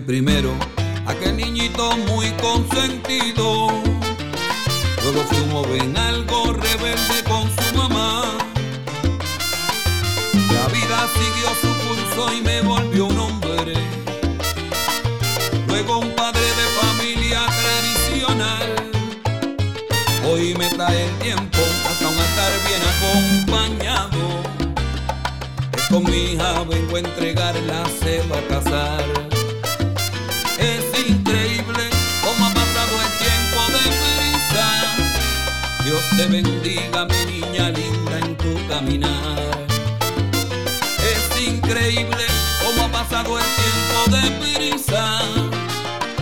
primero. 0.00 0.67
Dígame 36.62 37.26
niña 37.26 37.70
linda 37.70 38.18
en 38.18 38.36
tu 38.36 38.54
caminar. 38.68 39.66
Es 41.12 41.48
increíble 41.48 42.24
cómo 42.62 42.84
ha 42.84 42.90
pasado 42.90 43.38
el 43.38 43.44
tiempo 43.62 43.98
de 44.16 44.22
prisa. 44.40 45.20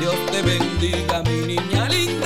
Dios 0.00 0.16
te 0.30 0.42
bendiga 0.42 1.22
mi 1.22 1.54
niña 1.54 1.88
linda. 1.88 2.25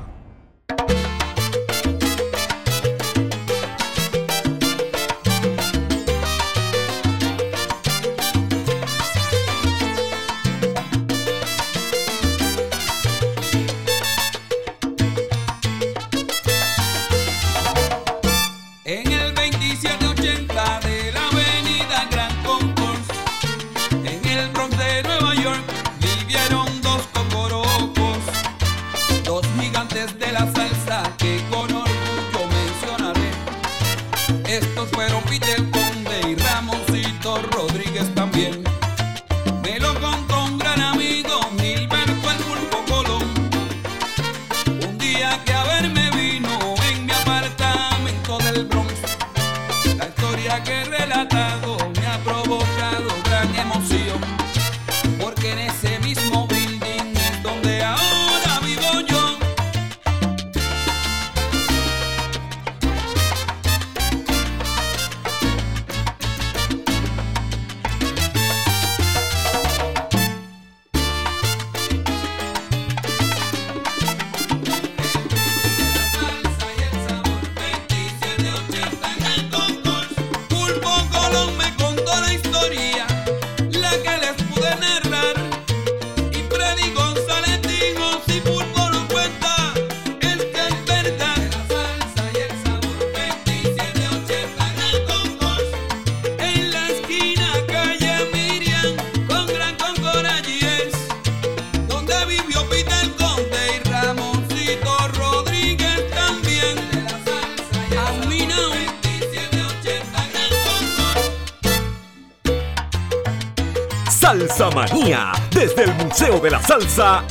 De 116.97 117.30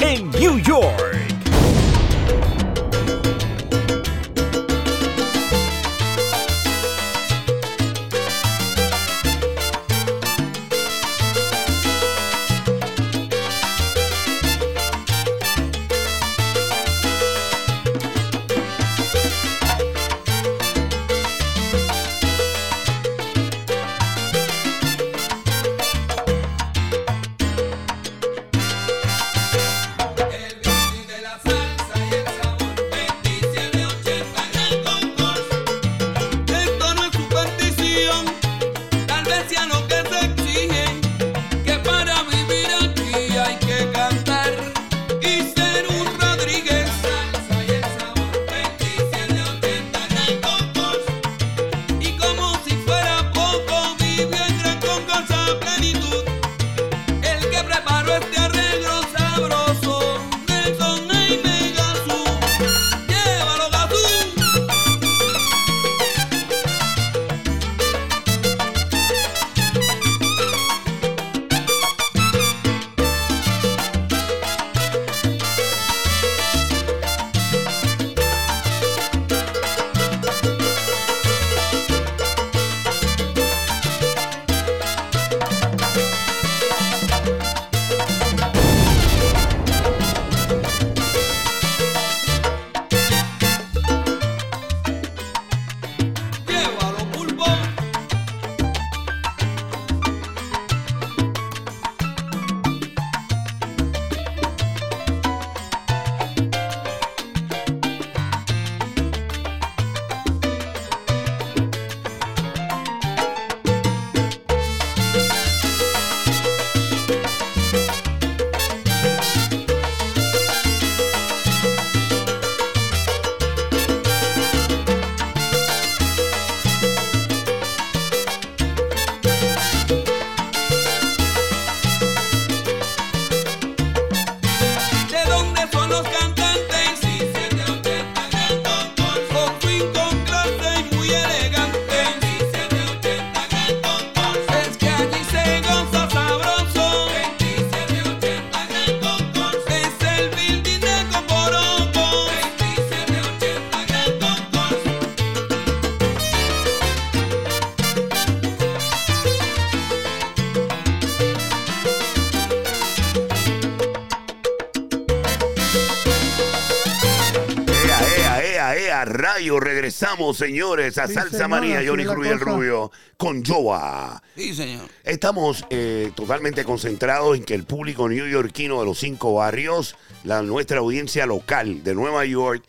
regresamos, 170.10 170.36
señores, 170.36 170.98
a 170.98 171.06
Sí, 171.06 171.14
Salsa 171.14 171.38
señora, 171.38 171.78
así 171.78 171.86
Johnny 171.86 172.04
Cruz 172.04 172.26
y 172.26 172.30
el 172.30 172.38
cosa. 172.38 172.50
Rubio, 172.52 172.92
con 173.16 173.44
Joa. 173.44 174.22
Sí, 174.36 174.54
señor. 174.54 174.88
Estamos 175.04 175.64
eh, 175.70 176.10
totalmente 176.14 176.64
concentrados 176.64 177.36
en 177.36 177.44
que 177.44 177.54
el 177.54 177.64
público 177.64 178.08
neoyorquino 178.08 178.80
de 178.80 178.86
los 178.86 178.98
cinco 178.98 179.34
barrios, 179.34 179.96
la, 180.24 180.42
nuestra 180.42 180.78
audiencia 180.78 181.26
local 181.26 181.82
de 181.84 181.94
Nueva 181.94 182.24
York, 182.24 182.64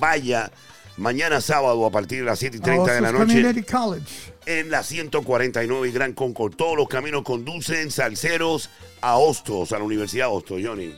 vaya 0.00 0.50
mañana 0.96 1.40
sábado 1.40 1.84
a 1.84 1.90
partir 1.90 2.20
de 2.20 2.24
las 2.24 2.38
7 2.38 2.56
y 2.56 2.60
30 2.60 2.94
de 2.94 3.00
la 3.02 3.12
noche 3.12 3.34
Community 3.34 3.62
College. 3.62 4.06
en 4.46 4.70
la 4.70 4.82
149 4.82 5.88
y 5.88 5.92
Gran 5.92 6.12
Concord. 6.14 6.54
Todos 6.54 6.76
los 6.76 6.88
caminos 6.88 7.22
conducen 7.22 7.90
salseros 7.90 8.70
a 9.02 9.16
Hostos, 9.18 9.72
a 9.72 9.78
la 9.78 9.84
Universidad 9.84 10.26
de 10.26 10.32
Hostos, 10.32 10.60
Johnny. 10.64 10.94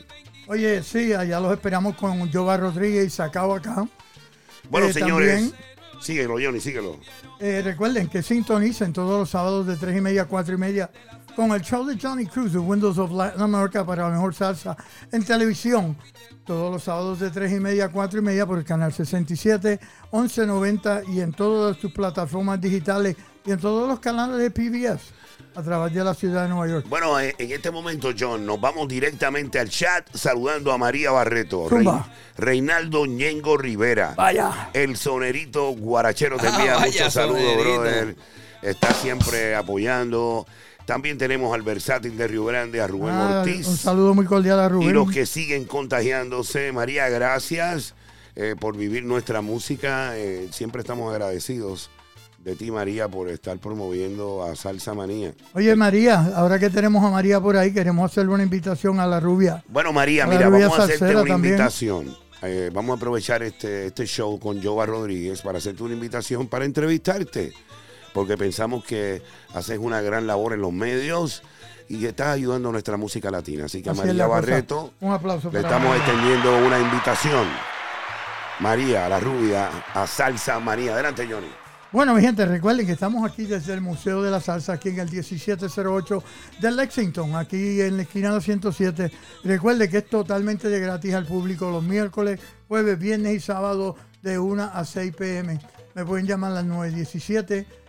Oye, 0.47 0.81
sí, 0.83 1.13
allá 1.13 1.39
los 1.39 1.51
esperamos 1.53 1.95
con 1.95 2.31
Jova 2.31 2.57
Rodríguez 2.57 3.05
y 3.05 3.09
Sacao 3.09 3.53
acá. 3.53 3.87
Bueno, 4.69 4.87
Eh, 4.87 4.93
señores, 4.93 5.51
también- 5.51 5.55
síguelo, 5.99 6.35
Johnny, 6.41 6.59
síguelo. 6.59 6.97
Eh, 7.39 7.61
recuerden 7.63 8.07
que 8.07 8.21
sintonicen 8.21 8.93
todos 8.93 9.19
los 9.19 9.29
sábados 9.29 9.67
de 9.67 9.75
3 9.75 9.97
y 9.97 10.01
media 10.01 10.23
a 10.23 10.25
4 10.25 10.55
y 10.55 10.57
media 10.57 10.89
con 11.35 11.51
el 11.51 11.61
show 11.61 11.85
de 11.85 11.97
Johnny 11.97 12.25
Cruz, 12.25 12.51
The 12.51 12.57
Windows 12.57 12.97
of 12.97 13.11
Latin 13.11 13.41
America 13.41 13.85
para 13.85 14.03
la 14.03 14.09
mejor 14.09 14.35
salsa 14.35 14.75
en 15.11 15.23
televisión. 15.23 15.95
Todos 16.45 16.71
los 16.71 16.83
sábados 16.83 17.19
de 17.19 17.29
3 17.29 17.53
y 17.53 17.59
media 17.59 17.85
a 17.85 17.89
4 17.89 18.19
y 18.19 18.21
media 18.21 18.45
por 18.45 18.57
el 18.57 18.65
canal 18.65 18.91
67, 18.91 19.79
1190 20.11 21.03
y 21.07 21.21
en 21.21 21.31
todas 21.31 21.77
tus 21.77 21.91
plataformas 21.93 22.59
digitales 22.59 23.15
y 23.45 23.51
en 23.51 23.59
todos 23.59 23.87
los 23.87 23.99
canales 23.99 24.37
de 24.37 24.51
PBS. 24.51 25.13
A 25.55 25.63
través 25.63 25.93
de 25.93 26.03
la 26.03 26.13
ciudad 26.13 26.43
de 26.43 26.49
Nueva 26.49 26.67
York. 26.67 26.85
Bueno, 26.89 27.19
eh, 27.19 27.35
en 27.37 27.51
este 27.51 27.71
momento, 27.71 28.11
John, 28.17 28.45
nos 28.45 28.61
vamos 28.61 28.87
directamente 28.87 29.59
al 29.59 29.69
chat 29.69 30.07
saludando 30.13 30.71
a 30.71 30.77
María 30.77 31.11
Barreto. 31.11 31.67
Reinaldo 32.37 33.05
Ñengo 33.05 33.57
Rivera, 33.57 34.13
Vaya. 34.15 34.69
el 34.73 34.95
sonerito 34.95 35.71
guarachero 35.71 36.37
te 36.37 36.47
envía 36.47 36.79
muchos 36.85 37.11
saludos, 37.13 37.41
sonerito. 37.41 37.73
brother. 37.81 38.15
Está 38.61 38.93
siempre 38.93 39.55
apoyando. 39.55 40.45
También 40.85 41.17
tenemos 41.17 41.53
al 41.53 41.61
versátil 41.61 42.17
de 42.17 42.27
Río 42.27 42.45
Grande, 42.45 42.81
a 42.81 42.87
Rubén 42.87 43.13
Ah, 43.13 43.39
Ortiz. 43.41 43.67
un 43.67 43.77
saludo 43.77 44.13
muy 44.13 44.25
cordial 44.25 44.59
a 44.59 44.65
Y 44.65 44.69
Rubén. 44.69 44.93
los 44.93 45.11
que 45.11 45.25
siguen 45.25 45.65
contagiándose, 45.65 46.71
María, 46.71 47.09
gracias 47.09 47.93
eh, 48.35 48.55
por 48.59 48.75
vivir 48.77 49.03
nuestra 49.03 49.41
música. 49.41 50.17
Eh, 50.17 50.47
siempre 50.51 50.81
estamos 50.81 51.11
agradecidos 51.11 51.89
de 52.43 52.55
ti, 52.55 52.71
María, 52.71 53.07
por 53.07 53.27
estar 53.29 53.57
promoviendo 53.59 54.43
a 54.43 54.55
Salsa 54.55 54.93
Manía. 54.93 55.33
Oye, 55.53 55.75
María, 55.75 56.31
ahora 56.35 56.57
que 56.57 56.69
tenemos 56.69 57.03
a 57.03 57.09
María 57.09 57.39
por 57.41 57.57
ahí, 57.57 57.71
queremos 57.73 58.09
hacerle 58.11 58.33
una 58.33 58.43
invitación 58.43 58.99
a 58.99 59.05
la 59.05 59.19
rubia. 59.19 59.63
Bueno, 59.67 59.91
María, 59.93 60.25
mira, 60.25 60.47
rubia 60.47 60.67
vamos 60.67 60.79
a 60.79 60.83
hacerte 60.83 61.05
una 61.15 61.25
también. 61.25 61.53
invitación. 61.53 62.17
Eh, 62.41 62.71
vamos 62.73 62.93
a 62.93 62.97
aprovechar 62.97 63.43
este, 63.43 63.87
este 63.87 64.05
show 64.05 64.39
con 64.39 64.63
Jova 64.63 64.85
Rodríguez 64.85 65.41
para 65.41 65.57
hacerte 65.57 65.83
una 65.83 65.93
invitación 65.93 66.47
para 66.47 66.63
entrevistarte. 66.65 67.51
Porque 68.13 68.37
pensamos 68.37 68.83
que 68.85 69.21
haces 69.53 69.77
una 69.77 70.01
gran 70.01 70.25
labor 70.25 70.53
en 70.53 70.61
los 70.61 70.71
medios 70.73 71.43
y 71.89 72.05
estás 72.05 72.27
ayudando 72.27 72.69
a 72.69 72.71
nuestra 72.71 72.97
música 72.97 73.29
latina. 73.29 73.65
Así 73.65 73.83
que 73.83 73.89
a 73.89 73.91
Así 73.91 74.01
María. 74.01 74.25
Barreto 74.27 74.93
Un 75.01 75.11
aplauso 75.11 75.51
le 75.51 75.59
estamos 75.59 75.89
María. 75.89 76.03
extendiendo 76.05 76.57
una 76.65 76.79
invitación. 76.79 77.45
María, 78.61 79.07
la 79.09 79.19
rubia, 79.19 79.69
a 79.93 80.07
Salsa 80.07 80.59
Manía. 80.59 80.93
Adelante, 80.93 81.27
Johnny. 81.29 81.47
Bueno, 81.91 82.13
mi 82.13 82.21
gente, 82.21 82.45
recuerden 82.45 82.85
que 82.85 82.91
estamos 82.91 83.27
aquí 83.27 83.45
desde 83.45 83.73
el 83.73 83.81
Museo 83.81 84.21
de 84.21 84.29
la 84.29 84.39
Salsa, 84.39 84.73
aquí 84.73 84.89
en 84.89 84.99
el 84.99 85.09
1708 85.09 86.23
de 86.61 86.71
Lexington, 86.71 87.35
aquí 87.35 87.81
en 87.81 87.97
la 87.97 88.03
esquina 88.03 88.29
de 88.29 88.35
la 88.35 88.41
107. 88.41 89.11
Recuerden 89.43 89.89
que 89.89 89.97
es 89.97 90.05
totalmente 90.05 90.69
de 90.69 90.79
gratis 90.79 91.15
al 91.15 91.25
público 91.25 91.71
los 91.71 91.83
miércoles, 91.83 92.39
jueves, 92.67 92.99
viernes 92.99 93.37
y 93.37 93.39
sábado 93.39 93.95
de 94.21 94.37
1 94.37 94.69
a 94.71 94.85
6 94.85 95.15
pm. 95.15 95.59
Me 95.95 96.05
pueden 96.05 96.27
llamar 96.27 96.55
al 96.55 96.67
917-747-8505 96.67 97.65
o 97.65 97.88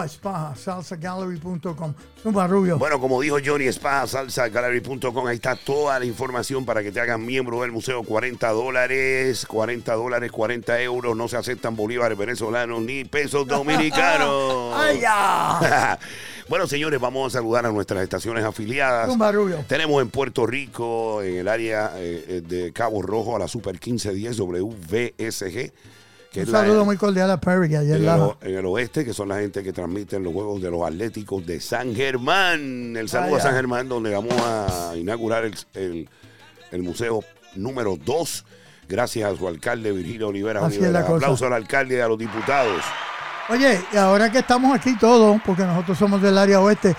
a 0.00 0.08
spaja, 0.08 0.56
salsagallery.com. 0.56 1.94
Zumba 2.22 2.46
Rubio. 2.48 2.78
Bueno, 2.78 3.00
como 3.00 3.20
dijo 3.20 3.36
Johnny 3.44 3.66
Spa, 3.66 4.06
salsagallery.com, 4.06 5.26
ahí 5.26 5.36
está 5.36 5.54
toda 5.54 5.98
la 5.98 6.04
información 6.04 6.64
para 6.64 6.82
que 6.82 6.90
te 6.90 7.00
hagan 7.00 7.24
miembro 7.24 7.60
del 7.62 7.70
museo. 7.70 8.02
40 8.02 8.48
dólares, 8.50 9.46
40 9.46 9.94
dólares, 9.94 10.32
40 10.32 10.80
euros. 10.82 11.16
No 11.16 11.28
se 11.28 11.36
aceptan 11.36 11.76
bolívares 11.76 12.18
venezolanos 12.18 12.82
ni 12.82 13.04
pesos 13.04 13.46
dominicanos. 13.48 14.74
¡Ay, 14.74 15.00
ya! 15.00 15.98
bueno, 16.48 16.66
señores, 16.66 17.00
vamos 17.00 17.32
a 17.32 17.38
saludar 17.38 17.66
a 17.66 17.70
nuestras 17.70 18.02
estaciones 18.02 18.44
afiliadas. 18.44 19.08
Zumba 19.08 19.30
Rubio. 19.30 19.64
Tenemos 19.68 20.02
en 20.02 20.10
Puerto 20.10 20.46
Rico, 20.46 21.22
en 21.22 21.36
el 21.36 21.48
área 21.48 21.92
eh, 21.96 22.24
eh, 22.28 22.40
de 22.40 22.72
Cabo 22.72 23.02
Rojo, 23.02 23.36
a 23.36 23.38
la 23.38 23.46
Super 23.46 23.74
1510 23.74 24.36
WVSG. 24.38 25.72
Que 26.36 26.42
Un 26.46 26.52
la- 26.52 26.58
saludo 26.60 26.84
muy 26.84 26.96
cordial 26.98 27.30
a 27.30 27.40
Perry, 27.40 27.68
que 27.70 27.76
ayer 27.78 27.92
en 27.96 28.00
el, 28.00 28.06
la... 28.06 28.16
o- 28.18 28.36
en 28.42 28.54
el 28.56 28.66
oeste, 28.66 29.04
que 29.06 29.14
son 29.14 29.28
la 29.30 29.36
gente 29.38 29.62
que 29.62 29.72
transmiten 29.72 30.22
los 30.22 30.32
juegos 30.34 30.60
de 30.60 30.70
los 30.70 30.82
Atléticos 30.86 31.46
de 31.46 31.60
San 31.60 31.94
Germán. 31.94 32.94
El 32.96 33.08
saludo 33.08 33.36
a 33.36 33.40
San 33.40 33.54
Germán, 33.54 33.88
donde 33.88 34.12
vamos 34.12 34.34
a 34.38 34.92
inaugurar 34.96 35.44
el, 35.46 35.54
el- 35.74 36.08
el 36.72 36.82
museo 36.82 37.24
número 37.54 37.96
2. 38.04 38.44
Gracias 38.88 39.32
a 39.32 39.36
su 39.36 39.48
alcalde 39.48 39.92
Virgilio 39.92 40.28
Olivera. 40.28 40.60
Así 40.60 40.74
es 40.76 40.82
Olivera. 40.82 41.00
la 41.00 41.06
cosa. 41.06 41.16
Aplauso 41.26 41.46
al 41.46 41.52
alcalde 41.54 41.96
y 41.96 42.00
a 42.00 42.08
los 42.08 42.18
diputados. 42.18 42.82
Oye, 43.48 43.80
y 43.92 43.96
ahora 43.96 44.30
que 44.30 44.38
estamos 44.40 44.76
aquí 44.76 44.96
todos, 44.98 45.40
porque 45.46 45.62
nosotros 45.62 45.96
somos 45.96 46.20
del 46.20 46.36
área 46.36 46.60
oeste, 46.60 46.94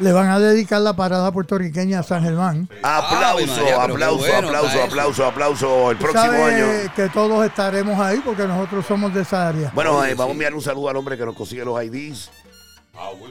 le 0.00 0.12
van 0.12 0.28
a 0.28 0.38
dedicar 0.38 0.80
la 0.80 0.94
parada 0.94 1.30
puertorriqueña 1.30 2.00
a 2.00 2.02
San 2.02 2.22
Germán. 2.22 2.68
Aplauso, 2.82 3.46
María, 3.60 3.82
aplauso, 3.82 4.18
bueno 4.18 4.48
aplauso, 4.48 4.82
aplauso, 4.82 5.26
aplauso. 5.26 5.90
El 5.90 5.96
próximo 5.98 6.44
año. 6.44 6.66
que 6.96 7.08
todos 7.10 7.44
estaremos 7.44 7.98
ahí 8.00 8.20
porque 8.24 8.46
nosotros 8.46 8.84
somos 8.86 9.12
de 9.14 9.22
esa 9.22 9.48
área. 9.48 9.70
Bueno, 9.74 9.98
Oye, 9.98 10.12
eh, 10.12 10.14
vamos 10.14 10.30
a 10.30 10.32
enviar 10.32 10.54
un 10.54 10.62
saludo 10.62 10.88
al 10.88 10.96
hombre 10.96 11.16
que 11.16 11.24
nos 11.24 11.34
consigue 11.34 11.64
los 11.64 11.82
IDs, 11.82 12.30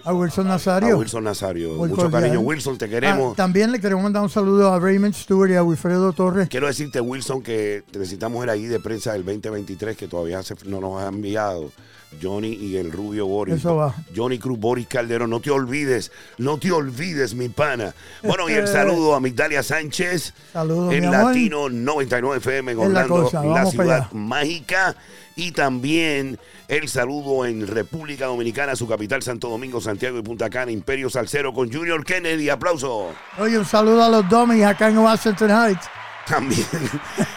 A 0.04 0.14
Wilson 0.14 0.48
a 0.48 0.50
Nazario. 0.52 0.98
Wilson 0.98 1.24
Nazario. 1.24 1.70
Muy 1.76 1.90
Mucho 1.90 2.02
cordial. 2.04 2.22
cariño, 2.24 2.40
Wilson, 2.42 2.78
te 2.78 2.86
Ah, 2.86 2.90
queremos. 2.90 3.36
también 3.36 3.72
le 3.72 3.80
queremos 3.80 4.04
mandar 4.04 4.24
un 4.24 4.30
saludo 4.30 4.72
a 4.74 4.80
Raymond 4.80 5.14
Stewart 5.14 5.52
y 5.52 5.56
a 5.56 5.64
Wilfredo 5.64 6.12
Torres. 6.14 6.50
Quiero 6.50 6.68
decirte, 6.68 7.00
Wilson, 7.02 7.42
que 7.44 7.84
necesitamos 7.94 8.48
el 8.48 8.60
ID 8.60 8.70
de 8.70 8.80
prensa 8.80 9.14
del 9.14 9.24
2023 9.24 9.96
que 9.96 10.08
todavía 10.08 10.42
se- 10.44 10.56
no 10.66 10.80
nos 10.82 11.02
ha 11.02 11.08
enviado. 11.08 11.72
Johnny 12.20 12.54
y 12.54 12.78
el 12.78 12.92
Rubio 12.92 13.28
Boris. 13.28 13.54
Eso 13.58 13.76
va. 13.76 13.94
Johnny 14.16 14.40
Cruz 14.40 14.58
Boris 14.60 14.88
Calderón, 14.88 15.30
no 15.30 15.40
te 15.42 15.52
olvides, 15.52 16.12
no 16.40 16.58
te 16.58 16.72
olvides, 16.72 17.36
mi 17.36 17.50
pana. 17.50 17.94
Bueno, 18.24 18.50
y 18.50 18.54
el 18.54 18.68
saludo 18.68 19.14
a 19.14 19.20
Migdalia 19.20 19.62
Sánchez 19.62 20.34
Saludos, 20.52 20.90
mi 20.90 20.96
en 20.96 21.06
amor. 21.06 21.26
Latino 21.28 21.70
99 21.70 22.38
FM 22.40 22.72
en 22.72 22.80
Es 22.80 22.84
la 22.90 23.02
Orlando, 23.04 23.24
cosa, 23.26 23.44
la 23.46 23.66
ciudad 23.68 24.12
mágica. 24.14 24.96
Y 25.36 25.52
también 25.52 26.40
el 26.70 26.88
saludo 26.88 27.46
en 27.48 27.66
República 27.66 28.28
Dominicana, 28.28 28.76
su 28.76 28.88
capital 28.88 29.24
Santo 29.24 29.50
Domingo, 29.50 29.82
Santiago 29.82 30.20
y 30.20 30.22
Punta 30.22 30.52
Cana, 30.52 30.72
Imperio 30.72 31.10
Salcero 31.10 31.52
con 31.52 31.74
Junior 31.74 32.06
Kennedy. 32.06 32.48
Aplauso. 32.50 33.12
Oye, 33.40 33.58
un 33.58 33.66
saludo 33.66 34.04
a 34.04 34.10
los 34.10 34.30
Domis 34.30 34.64
acá 34.64 34.90
en 34.90 35.00
Washington 35.00 35.50
Heights. 35.50 35.88
También 36.28 36.68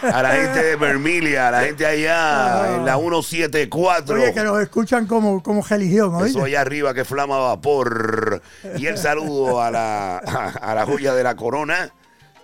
a 0.03 0.21
la 0.21 0.35
gente 0.35 0.63
de 0.63 0.75
Vermilia, 0.75 1.47
a 1.47 1.51
la 1.51 1.61
gente 1.65 1.83
allá 1.83 2.75
en 2.75 2.85
la 2.85 2.95
174. 2.95 4.15
Ah. 4.15 4.19
Oye, 4.19 4.33
que 4.35 4.43
nos 4.43 4.61
escuchan 4.61 5.07
como, 5.07 5.41
como 5.41 5.63
religión, 5.67 6.13
Eso 6.27 6.41
oye. 6.41 6.51
allá 6.51 6.61
arriba 6.61 6.93
que 6.93 7.03
flama 7.03 7.39
vapor. 7.39 8.39
Y 8.77 8.85
el 8.85 8.99
saludo 8.99 9.59
a 9.63 9.71
la, 9.71 10.17
a 10.19 10.75
la 10.75 10.85
joya 10.85 11.15
de 11.15 11.23
la 11.23 11.35
corona. 11.35 11.91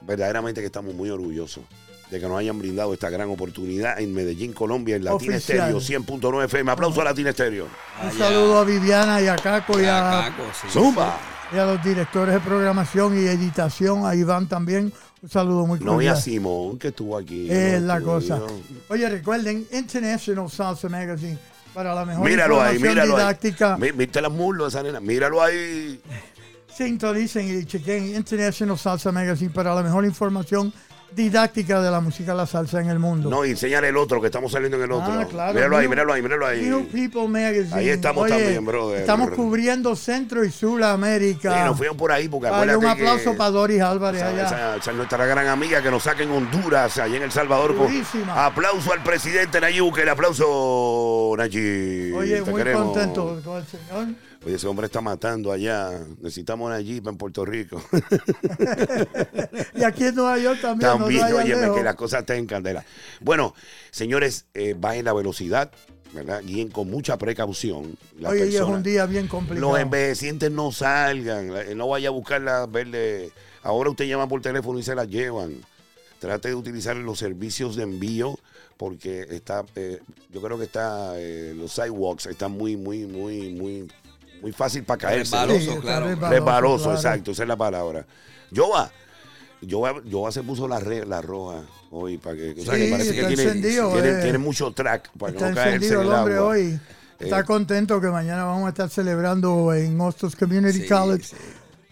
Verdaderamente 0.01 0.59
que 0.61 0.65
estamos 0.65 0.95
muy 0.95 1.11
orgullosos 1.11 1.63
de 2.09 2.19
que 2.19 2.27
nos 2.27 2.39
hayan 2.39 2.57
brindado 2.57 2.93
esta 2.93 3.09
gran 3.09 3.29
oportunidad 3.29 3.99
en 3.99 4.13
Medellín, 4.13 4.53
Colombia, 4.53 4.95
en 4.95 5.03
Latina. 5.03 5.35
Estéreo 5.35 5.77
100.9 5.77 6.45
FM. 6.45 6.71
Aplauso 6.71 7.01
a 7.01 7.03
Latina 7.05 7.29
Estéreo. 7.29 7.67
Un 8.03 8.11
saludo 8.17 8.59
a 8.59 8.63
Viviana 8.63 9.21
y 9.21 9.27
a 9.27 9.35
Caco 9.35 9.79
y 9.79 9.85
a, 9.85 10.31
Caco, 10.35 10.43
sí. 10.59 10.67
Zumba. 10.71 11.17
y 11.53 11.57
a 11.57 11.65
los 11.65 11.83
directores 11.83 12.33
de 12.33 12.39
programación 12.39 13.15
y 13.15 13.27
editación, 13.27 14.05
a 14.05 14.15
Iván 14.15 14.47
también. 14.47 14.91
Un 15.21 15.29
saludo 15.29 15.67
muy 15.67 15.79
No, 15.79 16.01
y 16.01 16.07
a 16.07 16.13
cordial. 16.13 16.17
Simón, 16.21 16.79
que 16.79 16.87
estuvo 16.87 17.15
aquí. 17.17 17.47
Es 17.51 17.81
la 17.81 18.01
cosa. 18.01 18.41
Oye, 18.87 19.07
recuerden, 19.09 19.67
International 19.71 20.49
Salsa 20.49 20.89
Magazine, 20.89 21.37
para 21.73 21.93
la 21.93 22.05
mejor 22.05 22.27
Míralo 22.27 22.59
ahí, 22.61 22.75
información 22.77 22.95
míralo 23.05 23.17
didáctica. 23.17 23.75
ahí. 23.75 23.91
Viste 23.91 24.21
las 24.21 24.31
muslos 24.31 24.73
de 24.73 24.79
esa 24.79 24.83
nena. 24.83 24.99
Míralo 24.99 25.43
ahí. 25.43 26.01
Sintonicen 26.73 27.59
y 27.59 27.65
chequen 27.65 28.15
International 28.15 28.77
Salsa 28.77 29.11
Magazine 29.11 29.51
para 29.51 29.75
la 29.75 29.83
mejor 29.83 30.05
información 30.05 30.73
didáctica 31.15 31.81
de 31.81 31.91
la 31.91 31.99
música 32.01 32.33
la 32.33 32.45
salsa 32.45 32.79
en 32.81 32.89
el 32.89 32.99
mundo. 32.99 33.29
No, 33.29 33.45
y 33.45 33.51
enséñale 33.51 33.89
el 33.89 33.97
otro, 33.97 34.19
que 34.21 34.27
estamos 34.27 34.51
saliendo 34.51 34.77
en 34.77 34.83
el 34.83 34.91
otro. 34.91 35.11
Ah, 35.11 35.25
claro. 35.29 35.53
Míralo 35.53 35.77
ahí, 35.77 35.87
míralo 35.87 36.13
ahí, 36.13 36.21
míralo 36.21 36.45
ahí. 36.47 36.61
New 36.61 36.87
People 36.87 37.27
Magazine. 37.27 37.73
Ahí 37.75 37.89
estamos 37.89 38.27
también, 38.27 38.65
brother. 38.65 38.99
Estamos 39.01 39.29
cubriendo 39.31 39.95
Centro 39.95 40.43
y 40.43 40.51
Sí, 40.51 40.59
Sudamérica. 40.59 41.65
nos 41.65 41.77
fuimos 41.77 41.97
por 41.97 42.11
ahí 42.11 42.27
porque 42.27 42.49
Vale, 42.49 42.75
un 42.77 42.85
aplauso 42.85 43.31
que 43.31 43.37
para 43.37 43.49
Doris 43.51 43.81
Álvarez 43.81 44.21
esa, 44.21 44.29
allá. 44.29 44.45
esa- 44.45 44.75
esa 44.77 44.91
es 44.91 44.97
nuestra 44.97 45.25
gran 45.25 45.47
amiga 45.47 45.81
que 45.81 45.91
nos 45.91 46.03
saca 46.03 46.23
en 46.23 46.31
Honduras, 46.31 46.97
allá 46.97 47.17
en 47.17 47.23
El 47.23 47.31
Salvador. 47.31 47.75
con- 47.75 47.89
aplauso 48.33 48.93
al 48.93 49.03
presidente 49.03 49.59
Nayib, 49.59 49.93
que 49.93 50.01
el 50.03 50.09
aplauso 50.09 51.33
Nayib. 51.37 52.15
Oye, 52.15 52.41
Te 52.41 52.51
muy 52.51 52.61
queremos. 52.61 52.85
contento 52.85 53.41
con 53.43 53.57
el 53.57 53.65
señor. 53.65 54.07
Oye, 54.45 54.55
ese 54.55 54.67
hombre 54.67 54.85
está 54.85 55.01
matando 55.01 55.51
allá. 55.51 55.91
Necesitamos 56.21 56.69
Nayib 56.69 57.07
en 57.07 57.17
Puerto 57.17 57.45
Rico. 57.45 57.81
Y 59.75 59.83
aquí 59.83 60.03
en 60.05 60.15
Nueva 60.15 60.37
York 60.37 60.59
también. 60.61 60.91
También, 60.91 61.29
no 61.29 61.37
oye, 61.37 61.77
que 61.77 61.83
las 61.83 61.95
cosas 61.95 62.21
están 62.21 62.37
en 62.37 62.45
candela. 62.45 62.83
Bueno, 63.21 63.53
señores, 63.91 64.45
eh, 64.53 64.75
bajen 64.77 65.05
la 65.05 65.13
velocidad, 65.13 65.71
¿verdad? 66.13 66.41
Guíen 66.43 66.69
con 66.69 66.89
mucha 66.89 67.17
precaución. 67.17 67.97
Las 68.17 68.33
Oye, 68.33 68.47
y 68.47 68.55
es 68.55 68.61
un 68.61 68.83
día 68.83 69.05
bien 69.05 69.27
complicado. 69.27 69.71
Los 69.71 69.79
envejecientes 69.79 70.51
no 70.51 70.71
salgan, 70.73 71.55
eh, 71.55 71.75
no 71.75 71.87
vaya 71.87 72.09
a 72.09 72.11
buscarla, 72.11 72.65
verle. 72.65 73.31
Ahora 73.63 73.89
usted 73.89 74.05
llama 74.05 74.27
por 74.27 74.41
teléfono 74.41 74.79
y 74.79 74.83
se 74.83 74.95
la 74.95 75.05
llevan. 75.05 75.55
Trate 76.19 76.49
de 76.49 76.55
utilizar 76.55 76.97
los 76.97 77.19
servicios 77.19 77.77
de 77.77 77.83
envío 77.83 78.37
porque 78.79 79.25
está, 79.29 79.65
eh, 79.75 79.99
yo 80.29 80.41
creo 80.41 80.57
que 80.57 80.63
está, 80.63 81.13
eh, 81.17 81.53
los 81.53 81.73
sidewalks 81.73 82.27
están 82.27 82.53
muy, 82.53 82.77
muy, 82.77 83.05
muy, 83.05 83.53
muy, 83.53 83.91
muy 84.41 84.51
fácil 84.51 84.83
para 84.83 84.97
caerse. 84.97 85.35
Resbaloso, 85.35 85.69
está 85.71 85.81
claro. 85.81 86.05
resbaloso, 86.07 86.33
Resbaloso, 86.35 86.83
claro. 86.85 86.97
exacto, 86.97 87.31
esa 87.31 87.43
es 87.43 87.47
la 87.49 87.57
palabra. 87.57 88.05
Yoba, 88.51 88.91
Yoba, 89.61 90.01
Yoba 90.05 90.31
se 90.31 90.41
puso 90.43 90.67
la, 90.67 90.79
re- 90.79 91.05
la 91.05 91.21
roja 91.21 91.61
hoy 91.91 92.17
para 92.17 92.35
que, 92.35 92.51
o 92.51 92.63
sea, 92.63 92.75
Sí, 92.75 92.81
que 92.85 92.91
parece 92.91 93.11
que 93.11 93.17
está 93.19 93.27
tiene, 93.27 93.43
encendido, 93.43 93.91
tiene, 93.93 94.09
eh. 94.09 94.21
tiene 94.21 94.37
mucho 94.37 94.71
track 94.71 95.09
para 95.17 95.31
que 95.31 95.37
Está 95.37 95.49
no 95.49 95.55
caerse 95.55 95.87
en 95.87 95.93
el 95.93 95.99
el 96.07 96.11
hombre 96.13 96.35
agua. 96.35 96.47
hoy. 96.49 96.79
Está 97.19 97.39
Eh. 97.39 97.43
contento 97.43 97.99
que 97.99 98.07
mañana 98.07 98.45
vamos 98.45 98.65
a 98.67 98.69
estar 98.69 98.89
celebrando 98.89 99.73
en 99.73 99.99
Hostos 99.99 100.35
Community 100.35 100.81
Sí, 100.83 100.87
College. 100.87 101.23
sí. 101.25 101.35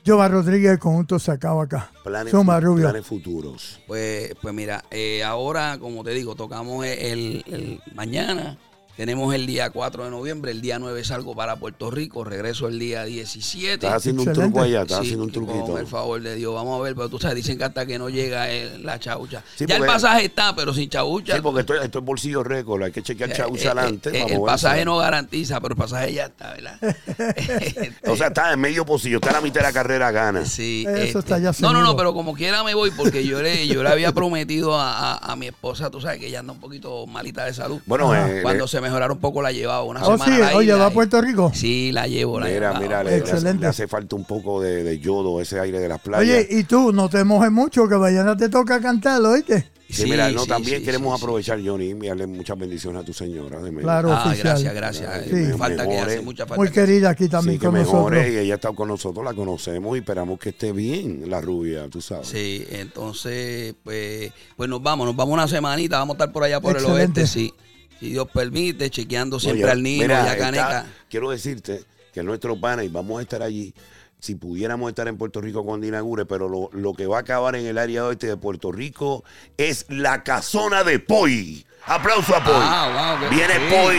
Jova 0.06 0.30
Rodríguez, 0.30 0.72
el 0.72 0.80
conjunto 0.80 1.20
sacado 1.20 1.60
acá. 1.60 1.92
Planes, 2.06 2.32
fu- 2.32 2.38
Rubio. 2.42 2.84
planes 2.90 3.06
futuros. 3.06 3.82
Pues, 3.88 4.34
pues 4.42 4.54
mira, 4.54 4.86
eh, 4.90 5.22
ahora, 5.22 5.78
como 5.80 6.02
te 6.06 6.12
digo, 6.12 6.34
tocamos 6.34 6.86
el, 6.86 7.44
el 7.46 7.82
mañana 7.94 8.58
Tenemos 8.98 9.32
el 9.36 9.46
día 9.46 9.70
4 9.70 10.06
de 10.06 10.10
noviembre, 10.10 10.50
el 10.50 10.60
día 10.60 10.80
9 10.80 11.04
salgo 11.04 11.36
para 11.36 11.58
Puerto 11.58 11.92
Rico, 11.92 12.24
regreso 12.24 12.68
el 12.68 12.80
día 12.80 13.04
17. 13.06 13.74
Estás 13.76 13.94
haciendo 13.94 14.24
un 14.24 14.34
truco 14.34 14.62
allá, 14.64 14.82
estás 14.82 14.98
Sí, 14.98 15.04
haciendo 15.04 15.26
un 15.26 15.30
con 15.30 15.46
truquito. 15.46 15.78
el 15.78 15.86
favor 15.86 16.20
de 16.20 16.34
Dios, 16.34 16.52
vamos 16.56 16.80
a 16.80 16.84
ver, 16.84 16.96
pero 16.96 17.08
tú 17.08 17.20
sabes, 17.20 17.36
dicen 17.36 17.60
que 17.60 17.64
hasta 17.64 17.86
que 17.86 18.00
no 18.00 18.10
llega 18.10 18.50
el- 18.50 18.84
la 18.84 19.00
chaucha. 19.00 19.44
Sí, 19.56 19.66
ya 19.68 19.76
el 19.78 19.86
pasaje 19.86 20.26
está, 20.26 20.56
pero 20.56 20.74
sin 20.74 20.90
chaucha. 20.90 21.36
Sí, 21.36 21.42
porque 21.44 21.60
esto, 21.60 21.76
esto 21.76 22.00
es 22.00 22.06
bolsillo 22.06 22.44
récord, 22.44 22.82
hay 22.82 22.92
que 22.92 23.04
chequear 23.04 23.30
Eh, 23.30 23.34
chaucha 23.36 23.66
eh, 23.66 23.68
adelante. 23.70 24.18
eh, 24.18 24.26
el 24.30 24.42
pasaje 24.42 24.84
no 24.84 24.98
garantiza, 24.98 25.62
pero 25.62 25.74
el 25.76 25.78
pasaje 25.80 26.14
ya 26.14 26.26
está, 26.26 26.54
¿verdad? 26.54 26.80
O 28.08 28.16
sea, 28.18 28.28
está 28.28 28.52
en 28.54 28.60
medio 28.60 28.84
bolsillo, 28.84 29.18
está 29.18 29.30
a 29.30 29.34
la 29.34 29.42
mitad 29.42 29.62
de 29.62 29.68
la 29.68 29.74
carrera, 29.74 30.10
gana. 30.10 30.44
Sí, 30.44 30.86
Eso 30.88 31.20
este, 31.20 31.20
está 31.20 31.38
ya 31.38 31.52
No, 31.60 31.72
no, 31.72 31.82
no, 31.84 31.96
pero 31.96 32.16
como 32.16 32.34
quiera 32.34 32.64
me 32.64 32.74
voy 32.74 32.90
porque 32.90 33.24
yo 33.28 33.44
le, 33.44 33.68
yo 33.68 33.84
le 33.84 33.90
había 33.90 34.12
prometido 34.12 34.74
a, 34.80 35.14
a- 35.14 35.34
a 35.34 35.36
mi 35.36 35.46
esposa, 35.46 35.92
tú 35.92 36.02
sabes 36.02 36.20
que 36.20 36.28
ella 36.30 36.40
anda 36.40 36.54
un 36.54 36.60
poquito 36.60 37.06
malita 37.06 37.46
de 37.46 37.54
salud. 37.54 37.80
Bueno, 37.86 38.16
eh, 38.16 38.40
Cuando 38.42 38.68
se 38.68 38.82
mejorara 38.88 39.14
un 39.14 39.20
poco 39.20 39.42
la 39.42 39.52
llevaba 39.52 39.84
una 39.84 40.02
Oh, 40.04 40.18
semana. 40.18 40.36
sí, 40.36 40.42
la 40.42 40.58
oye, 40.58 40.74
¿va 40.74 40.86
a 40.88 40.90
Puerto 40.92 41.22
Rico? 41.22 41.52
Sí, 41.54 41.92
la 41.92 42.08
llevo, 42.08 42.40
la 42.40 42.48
mira, 42.48 42.70
llevo. 42.72 42.82
mira, 42.84 43.04
le, 43.04 43.18
Excelente. 43.18 43.62
le 43.62 43.68
hace 43.68 43.88
falta 43.88 44.16
un 44.16 44.26
poco 44.26 44.62
de, 44.62 44.84
de 44.84 45.00
yodo, 45.00 45.40
ese 45.42 45.60
aire 45.60 45.80
de 45.80 45.88
las 45.88 46.00
playas. 46.02 46.22
Oye, 46.22 46.48
y 46.50 46.64
tú, 46.64 46.92
no 46.92 47.10
te 47.10 47.24
mojes 47.24 47.52
mucho, 47.52 47.88
que 47.88 47.96
mañana 47.96 48.36
te 48.36 48.50
toca 48.50 48.80
cantar, 48.82 49.22
¿oíste? 49.22 49.70
Sí, 49.90 50.04
mira, 50.04 50.30
no, 50.32 50.42
sí, 50.42 50.50
también 50.50 50.80
sí, 50.80 50.84
queremos 50.86 51.18
aprovechar, 51.18 51.62
Johnny, 51.66 51.86
y 51.86 51.92
enviarle 51.92 52.28
muchas 52.28 52.60
bendiciones 52.60 53.02
a 53.04 53.06
tu 53.06 53.14
señora. 53.14 53.62
de 53.62 53.74
Claro, 53.74 54.12
Ah, 54.12 54.26
oficial. 54.28 54.48
gracias, 54.50 54.74
gracias. 54.74 55.24
Sí. 55.28 55.34
Me 55.34 55.54
falta 55.58 55.88
que 55.88 55.98
hace 55.98 56.20
mucha 56.22 56.46
falta. 56.46 56.58
Muy 56.58 56.68
que- 56.68 56.74
querida 56.74 57.10
aquí 57.12 57.30
también 57.30 57.54
Sí, 57.56 57.60
que 57.60 57.66
con 57.68 57.74
mejore 57.76 58.18
nosotros. 58.18 58.36
y 58.36 58.38
ella 58.40 58.54
ha 58.54 58.56
estado 58.56 58.76
con 58.76 58.90
nosotros, 58.90 59.24
la 59.24 59.34
conocemos 59.34 59.96
y 59.96 60.00
esperamos 60.00 60.40
que 60.40 60.50
esté 60.50 60.74
bien 60.74 61.30
la 61.30 61.40
rubia, 61.40 61.88
tú 61.90 62.02
sabes. 62.02 62.28
Sí, 62.28 62.68
entonces, 62.70 63.76
pues, 63.82 64.30
pues 64.58 64.70
nos 64.70 64.84
vamos, 64.84 65.08
nos 65.08 65.16
vamos 65.16 65.34
una 65.36 65.48
semanita, 65.48 66.00
vamos 66.00 66.16
a 66.16 66.18
estar 66.18 66.32
por 66.34 66.44
allá 66.44 66.60
por 66.60 66.74
Excelente. 66.74 67.22
el 67.22 67.24
oeste, 67.24 67.28
sí. 67.28 67.54
Si 68.00 68.10
Dios 68.12 68.28
permite, 68.34 68.90
chequeando 68.90 69.40
siempre 69.40 69.64
Oye, 69.64 69.72
al 69.72 69.84
niño 69.84 70.04
mira, 70.04 70.24
y 70.24 70.28
a 70.28 70.32
está- 70.34 70.38
Caneca. 70.46 70.86
quiero 71.10 71.30
decirte 71.32 71.84
que 72.14 72.24
nuestro 72.24 72.60
pana 72.60 72.84
y 72.84 72.90
vamos 72.90 73.20
a 73.20 73.22
estar 73.24 73.42
allí. 73.42 73.74
Si 74.20 74.34
pudiéramos 74.36 74.90
estar 74.90 75.08
en 75.08 75.18
Puerto 75.18 75.42
Rico 75.42 75.64
cuando 75.64 75.86
inaugure, 75.86 76.26
pero 76.26 76.50
lo, 76.50 76.70
lo 76.74 76.94
que 76.94 77.06
va 77.06 77.18
a 77.18 77.22
acabar 77.22 77.56
en 77.56 77.66
el 77.68 77.78
área 77.78 78.06
oeste 78.06 78.26
de 78.28 78.36
Puerto 78.38 78.72
Rico 78.72 79.24
es 79.58 79.86
la 79.90 80.24
casona 80.24 80.84
de 80.84 80.98
Poi. 81.00 81.64
Aplauso 81.86 82.36
a 82.36 82.44
Poi. 82.44 82.54
Ah, 82.58 83.18
wow, 83.22 83.30
Viene 83.30 83.54
sí. 83.54 83.60
Poi 83.70 83.98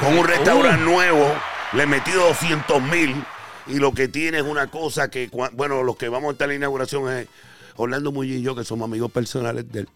con 0.00 0.12
un 0.14 0.20
Uh. 0.20 0.22
restaurante 0.28 0.84
nuevo, 0.84 1.34
le 1.74 1.86
metió 1.86 2.14
200 2.28 2.82
mil 2.82 3.14
y 3.66 3.74
lo 3.74 3.92
que 3.92 4.08
tiene 4.08 4.38
es 4.38 4.44
una 4.44 4.68
cosa 4.70 5.10
que, 5.10 5.28
bueno, 5.52 5.82
los 5.82 5.96
que 5.96 6.08
vamos 6.08 6.30
a 6.30 6.32
estar 6.32 6.46
en 6.46 6.50
la 6.50 6.56
inauguración 6.56 7.12
es 7.12 7.28
Orlando 7.76 8.10
Muñiz 8.10 8.36
y 8.38 8.42
yo, 8.42 8.54
que 8.56 8.64
somos 8.64 8.86
amigos 8.86 9.10
personales 9.12 9.70
de 9.70 9.80
él. 9.80 9.88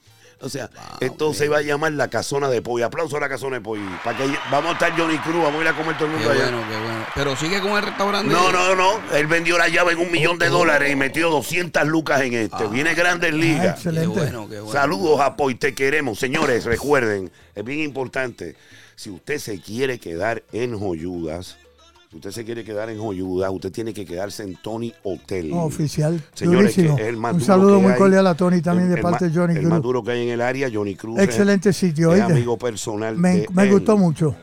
O 0.42 0.48
sea, 0.48 0.68
esto 1.00 1.32
se 1.34 1.48
va 1.48 1.58
a 1.58 1.62
llamar 1.62 1.92
la 1.92 2.08
casona 2.08 2.48
de 2.48 2.60
Poi. 2.62 2.82
Aplauso 2.82 3.16
a 3.16 3.20
la 3.20 3.28
casona 3.28 3.56
de 3.56 3.62
Poi. 3.62 3.80
Para 4.04 4.18
que 4.18 4.24
vamos 4.50 4.70
a 4.70 4.72
estar 4.72 4.98
Johnny 4.98 5.16
Cruz, 5.18 5.36
vamos 5.42 5.60
a 5.60 5.62
ir 5.62 5.68
a 5.68 5.72
comer 5.76 5.96
todo 5.96 6.06
el 6.08 6.12
Qué 6.12 6.16
mundo 6.18 6.30
allá. 6.32 6.42
bueno, 6.50 6.64
qué 6.68 6.76
bueno. 6.78 7.06
Pero 7.14 7.36
sigue 7.36 7.60
con 7.60 7.72
el 7.72 7.82
restaurante. 7.82 8.32
No, 8.32 8.50
no, 8.52 8.74
no. 8.74 9.00
Él 9.16 9.26
vendió 9.28 9.56
la 9.56 9.68
llave 9.68 9.92
en 9.92 9.98
un 10.00 10.10
millón 10.10 10.38
de 10.38 10.48
Oh, 10.48 10.54
oh. 10.54 10.58
dólares 10.58 10.90
y 10.92 10.96
metió 10.96 11.30
200 11.30 11.86
lucas 11.86 12.20
en 12.22 12.34
este. 12.34 12.66
Viene 12.68 12.94
Grandes 12.94 13.32
Ah, 13.32 13.36
Ligas. 13.36 13.62
Qué 13.80 13.88
excelente. 13.88 14.08
bueno, 14.08 14.48
qué 14.48 14.60
bueno. 14.60 14.72
Saludos 14.80 15.20
a 15.20 15.36
Poi, 15.36 15.54
te 15.54 15.74
queremos. 15.74 16.18
Señores, 16.18 16.64
recuerden, 16.64 17.30
es 17.54 17.64
bien 17.64 17.80
importante. 17.80 18.56
Si 18.96 19.10
usted 19.10 19.38
se 19.38 19.60
quiere 19.60 19.98
quedar 19.98 20.42
en 20.52 20.78
Joyudas, 20.78 21.56
usted 22.14 22.30
se 22.30 22.44
quiere 22.44 22.64
quedar 22.64 22.90
en 22.90 22.98
Joyudas, 22.98 23.50
usted 23.52 23.72
tiene 23.72 23.92
que 23.94 24.04
quedarse 24.04 24.42
en 24.42 24.56
Tony 24.56 24.92
Hotel. 25.02 25.50
Oficial. 25.52 26.22
Señores, 26.34 26.74
que 26.74 26.86
es 26.86 26.98
el 27.00 27.16
más 27.16 27.32
Un 27.34 27.38
duro 27.40 27.46
saludo 27.46 27.76
que 27.76 27.82
muy 27.82 27.92
hay. 27.92 27.98
cordial 27.98 28.26
a 28.26 28.34
Tony 28.34 28.60
también 28.60 28.88
El- 28.88 28.94
de 28.94 29.00
el 29.00 29.02
parte 29.02 29.28
de 29.28 29.34
Johnny 29.38 29.54
El 29.56 29.62
más 29.62 29.80
Cruz. 29.80 29.82
duro 29.82 30.02
que 30.04 30.12
hay 30.12 30.22
en 30.26 30.34
el 30.34 30.40
área, 30.40 30.68
Johnny 30.72 30.94
Cruz. 30.94 31.18
es- 31.18 31.24
Excelente 31.24 31.72
sitio, 31.72 32.14
es 32.14 32.22
amigo 32.22 32.56
personal 32.58 33.16
Me, 33.16 33.38
de 33.40 33.46
me 33.52 33.62
él. 33.64 33.70
gustó 33.70 33.96
mucho. 33.96 34.34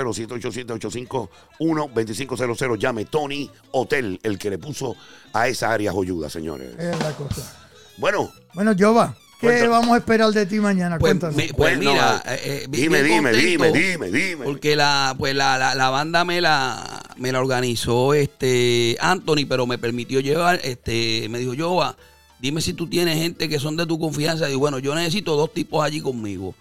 787-851-2500. 1.60 2.78
Llame 2.80 3.06
Tony 3.06 3.50
Hotel, 3.72 4.20
el 4.24 4.38
que 4.38 4.50
le 4.50 4.58
puso 4.58 4.96
a 5.34 5.48
esa 5.48 5.72
área 5.72 5.92
joyuda, 5.92 6.30
señores. 6.30 6.76
Es 6.78 7.00
la 7.00 7.12
cosa. 7.14 7.54
Bueno, 7.98 8.30
Bueno, 8.54 8.74
Jova, 8.78 9.16
¿qué 9.40 9.48
Cuéntame. 9.48 9.68
vamos 9.70 9.94
a 9.96 9.98
esperar 9.98 10.32
de 10.32 10.46
ti 10.46 10.60
mañana? 10.60 10.98
Pues, 11.00 11.12
Cuéntanos. 11.12 11.36
mi- 11.36 11.48
pues 11.48 11.78
Bueno, 11.78 11.92
mira, 11.92 12.24
eh, 12.28 12.40
eh, 12.44 12.66
dime, 12.70 13.04
dime, 13.04 13.32
dime, 13.34 13.72
dime, 13.72 14.12
dime. 14.12 14.46
Porque 14.46 14.76
la, 14.76 15.16
pues 15.18 15.36
la, 15.36 15.58
la, 15.58 15.76
la 15.76 15.90
banda 15.90 16.24
me 16.26 16.42
la, 16.42 17.02
me 17.18 17.32
la 17.32 17.40
organizó 17.40 18.14
este 18.14 18.98
Anthony, 19.00 19.46
pero 19.48 19.66
me 19.68 19.78
permitió 19.78 20.20
llevar, 20.20 20.60
este, 20.64 21.28
me 21.30 21.40
dijo, 21.40 21.54
Jova, 21.58 21.96
dime 22.40 22.62
si 22.62 22.74
tú 22.74 22.88
tienes 22.88 23.18
gente 23.18 23.48
que 23.50 23.60
son 23.60 23.76
de 23.78 23.86
tu 23.86 24.00
confianza. 24.00 24.50
Y 24.50 24.56
bueno, 24.56 24.80
yo 24.80 24.94
necesito 24.96 25.36
dos 25.36 25.54
tipos 25.54 25.84
allí 25.84 26.02
conmigo. 26.02 26.56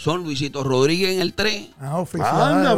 Son 0.00 0.22
Luisito 0.22 0.62
Rodríguez 0.62 1.16
en 1.16 1.20
el 1.20 1.34
3 1.34 1.70
Ah, 1.80 1.98
oficial. 1.98 2.40
Anda, 2.40 2.72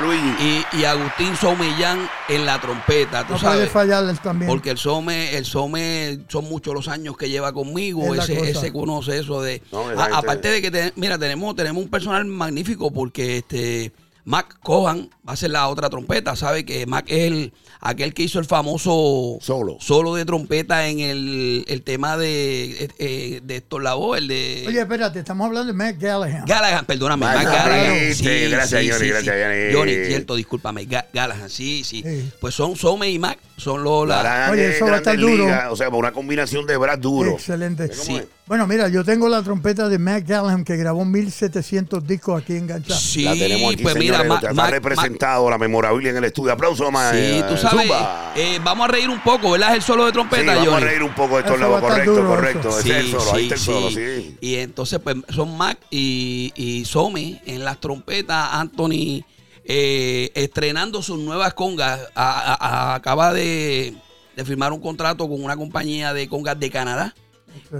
Luigi. 0.00 0.64
y, 0.74 0.78
y 0.80 0.84
Agustín 0.84 1.36
Somillán 1.36 2.08
en 2.28 2.44
la 2.44 2.60
trompeta, 2.60 3.24
tú 3.24 3.34
No 3.34 3.38
puede 3.38 3.52
sabes. 3.54 3.70
fallar 3.70 4.02
él 4.10 4.18
también. 4.18 4.50
Porque 4.50 4.70
el 4.70 4.78
Some, 4.78 5.36
el 5.36 5.44
Some 5.44 6.18
son 6.26 6.48
muchos 6.48 6.74
los 6.74 6.88
años 6.88 7.16
que 7.16 7.30
lleva 7.30 7.52
conmigo, 7.52 8.12
Es 8.16 8.24
ese, 8.28 8.50
ese 8.50 8.72
conoce 8.72 9.20
eso 9.20 9.40
de. 9.40 9.62
No, 9.70 9.84
A- 9.96 10.18
aparte 10.18 10.48
de 10.50 10.60
que 10.60 10.70
te- 10.72 10.92
mira, 10.96 11.16
tenemos, 11.16 11.54
tenemos 11.54 11.84
un 11.84 11.88
personal 11.88 12.24
magnífico 12.24 12.90
porque 12.90 13.38
este 13.38 13.92
Mac 14.24 14.58
Cohan 14.62 15.10
va 15.28 15.32
a 15.32 15.36
ser 15.36 15.50
la 15.50 15.68
otra 15.68 15.90
trompeta, 15.90 16.36
sabe 16.36 16.64
que 16.64 16.86
Mac 16.86 17.06
es 17.08 17.26
el 17.32 17.52
aquel 17.80 18.14
que 18.14 18.22
hizo 18.22 18.38
el 18.38 18.44
famoso 18.44 19.38
Solo. 19.40 19.76
solo 19.80 20.14
de 20.14 20.24
trompeta 20.24 20.86
en 20.86 21.00
el, 21.00 21.64
el 21.66 21.82
tema 21.82 22.16
de, 22.16 22.88
eh, 22.98 23.40
de 23.42 23.56
Héctor 23.56 23.82
Lavoe, 23.82 24.18
el 24.18 24.28
de 24.28 24.64
Oye, 24.68 24.80
espérate, 24.80 25.18
estamos 25.18 25.46
hablando 25.48 25.66
de 25.72 25.76
Matt 25.76 25.96
Gallagher. 26.00 26.42
Gallagher, 26.46 26.84
perdóname, 26.86 27.26
Mac 27.26 27.36
Mac 27.42 27.44
Gallagher. 27.46 28.08
Viste, 28.08 28.48
gracias, 28.50 28.80
Johnny, 28.88 29.08
gracias, 29.08 29.36
Johnny. 29.36 29.74
Johnny, 29.74 30.06
cierto, 30.06 30.36
discúlpame, 30.36 30.86
Ga- 30.88 31.06
Gallagher, 31.12 31.50
sí, 31.50 31.82
sí, 31.84 32.02
Sí. 32.02 32.30
Pues 32.40 32.54
son 32.54 32.76
Some 32.76 33.08
y 33.10 33.18
Mac, 33.18 33.38
son 33.56 33.82
los 33.82 34.06
la- 34.06 34.48
Oye, 34.52 34.66
eh, 34.66 34.76
eso 34.76 34.86
va 34.86 34.94
a 34.94 34.96
estar 34.98 35.16
duro. 35.18 35.46
O 35.70 35.76
sea, 35.76 35.88
una 35.88 36.12
combinación 36.12 36.64
de 36.66 36.76
bras 36.76 37.00
duro. 37.00 37.32
Excelente. 37.32 37.88
¿Cómo 37.88 38.02
Sí. 38.04 38.16
es? 38.16 38.26
Bueno, 38.44 38.66
mira, 38.66 38.88
yo 38.88 39.04
tengo 39.04 39.28
la 39.28 39.40
trompeta 39.42 39.88
de 39.88 39.98
Matt 39.98 40.26
Gallagher 40.26 40.64
que 40.64 40.76
grabó 40.76 41.04
1700 41.04 42.04
discos 42.06 42.42
aquí 42.42 42.54
enganchados. 42.56 43.00
Sí, 43.00 43.22
la 43.22 43.32
tenemos 43.34 43.72
aquí, 43.72 43.82
pues 43.84 43.94
señores. 43.94 44.24
mira, 44.28 44.50
está 44.50 44.66
representado 44.66 45.48
la 45.48 45.58
memorabilia 45.58 46.10
en 46.10 46.16
el 46.16 46.24
estudio. 46.24 46.52
Aplauso, 46.52 46.84
Ma- 46.90 46.90
más. 46.90 47.12
sí, 47.16 47.40
tú 47.48 47.56
sabes, 47.56 47.90
eh, 48.34 48.58
vamos 48.62 48.88
a 48.88 48.92
reír 48.92 49.08
un 49.08 49.20
poco, 49.22 49.52
¿verdad? 49.52 49.70
Es 49.70 49.76
el 49.76 49.82
solo 49.82 50.04
de 50.04 50.10
Sí, 50.10 50.14
trompeta, 50.14 50.54
vamos 50.56 50.66
Johnny. 50.68 50.82
a 50.82 50.86
reír 50.86 51.02
un 51.04 51.14
poco 51.14 51.36
de 51.36 51.40
estar 51.42 51.58
Correcto, 51.80 52.14
duro, 52.14 52.28
correcto. 52.28 52.68
eso. 52.68 52.78
Es 52.80 52.86
el 52.86 53.10
solo, 53.12 53.32
ahí 53.34 53.42
está 53.44 53.54
el 53.54 53.60
solo, 53.60 53.90
sí. 53.90 54.36
Y 54.40 54.54
entonces, 54.56 54.98
pues, 55.02 55.16
son 55.30 55.56
Mac 55.56 55.78
y, 55.90 56.52
y 56.56 56.84
Some 56.84 57.40
en 57.46 57.64
las 57.64 57.80
trompetas, 57.80 58.48
Anthony 58.52 59.22
eh, 59.64 60.32
estrenando 60.34 61.00
sus 61.00 61.18
nuevas 61.20 61.54
congas. 61.54 62.00
A- 62.16 62.54
a- 62.54 62.54
a- 62.90 62.94
acaba 62.96 63.32
de, 63.32 63.94
de 64.36 64.44
firmar 64.44 64.72
un 64.72 64.80
contrato 64.80 65.28
con 65.28 65.42
una 65.42 65.56
compañía 65.56 66.12
de 66.12 66.28
congas 66.28 66.58
de 66.58 66.68
Canadá. 66.70 67.14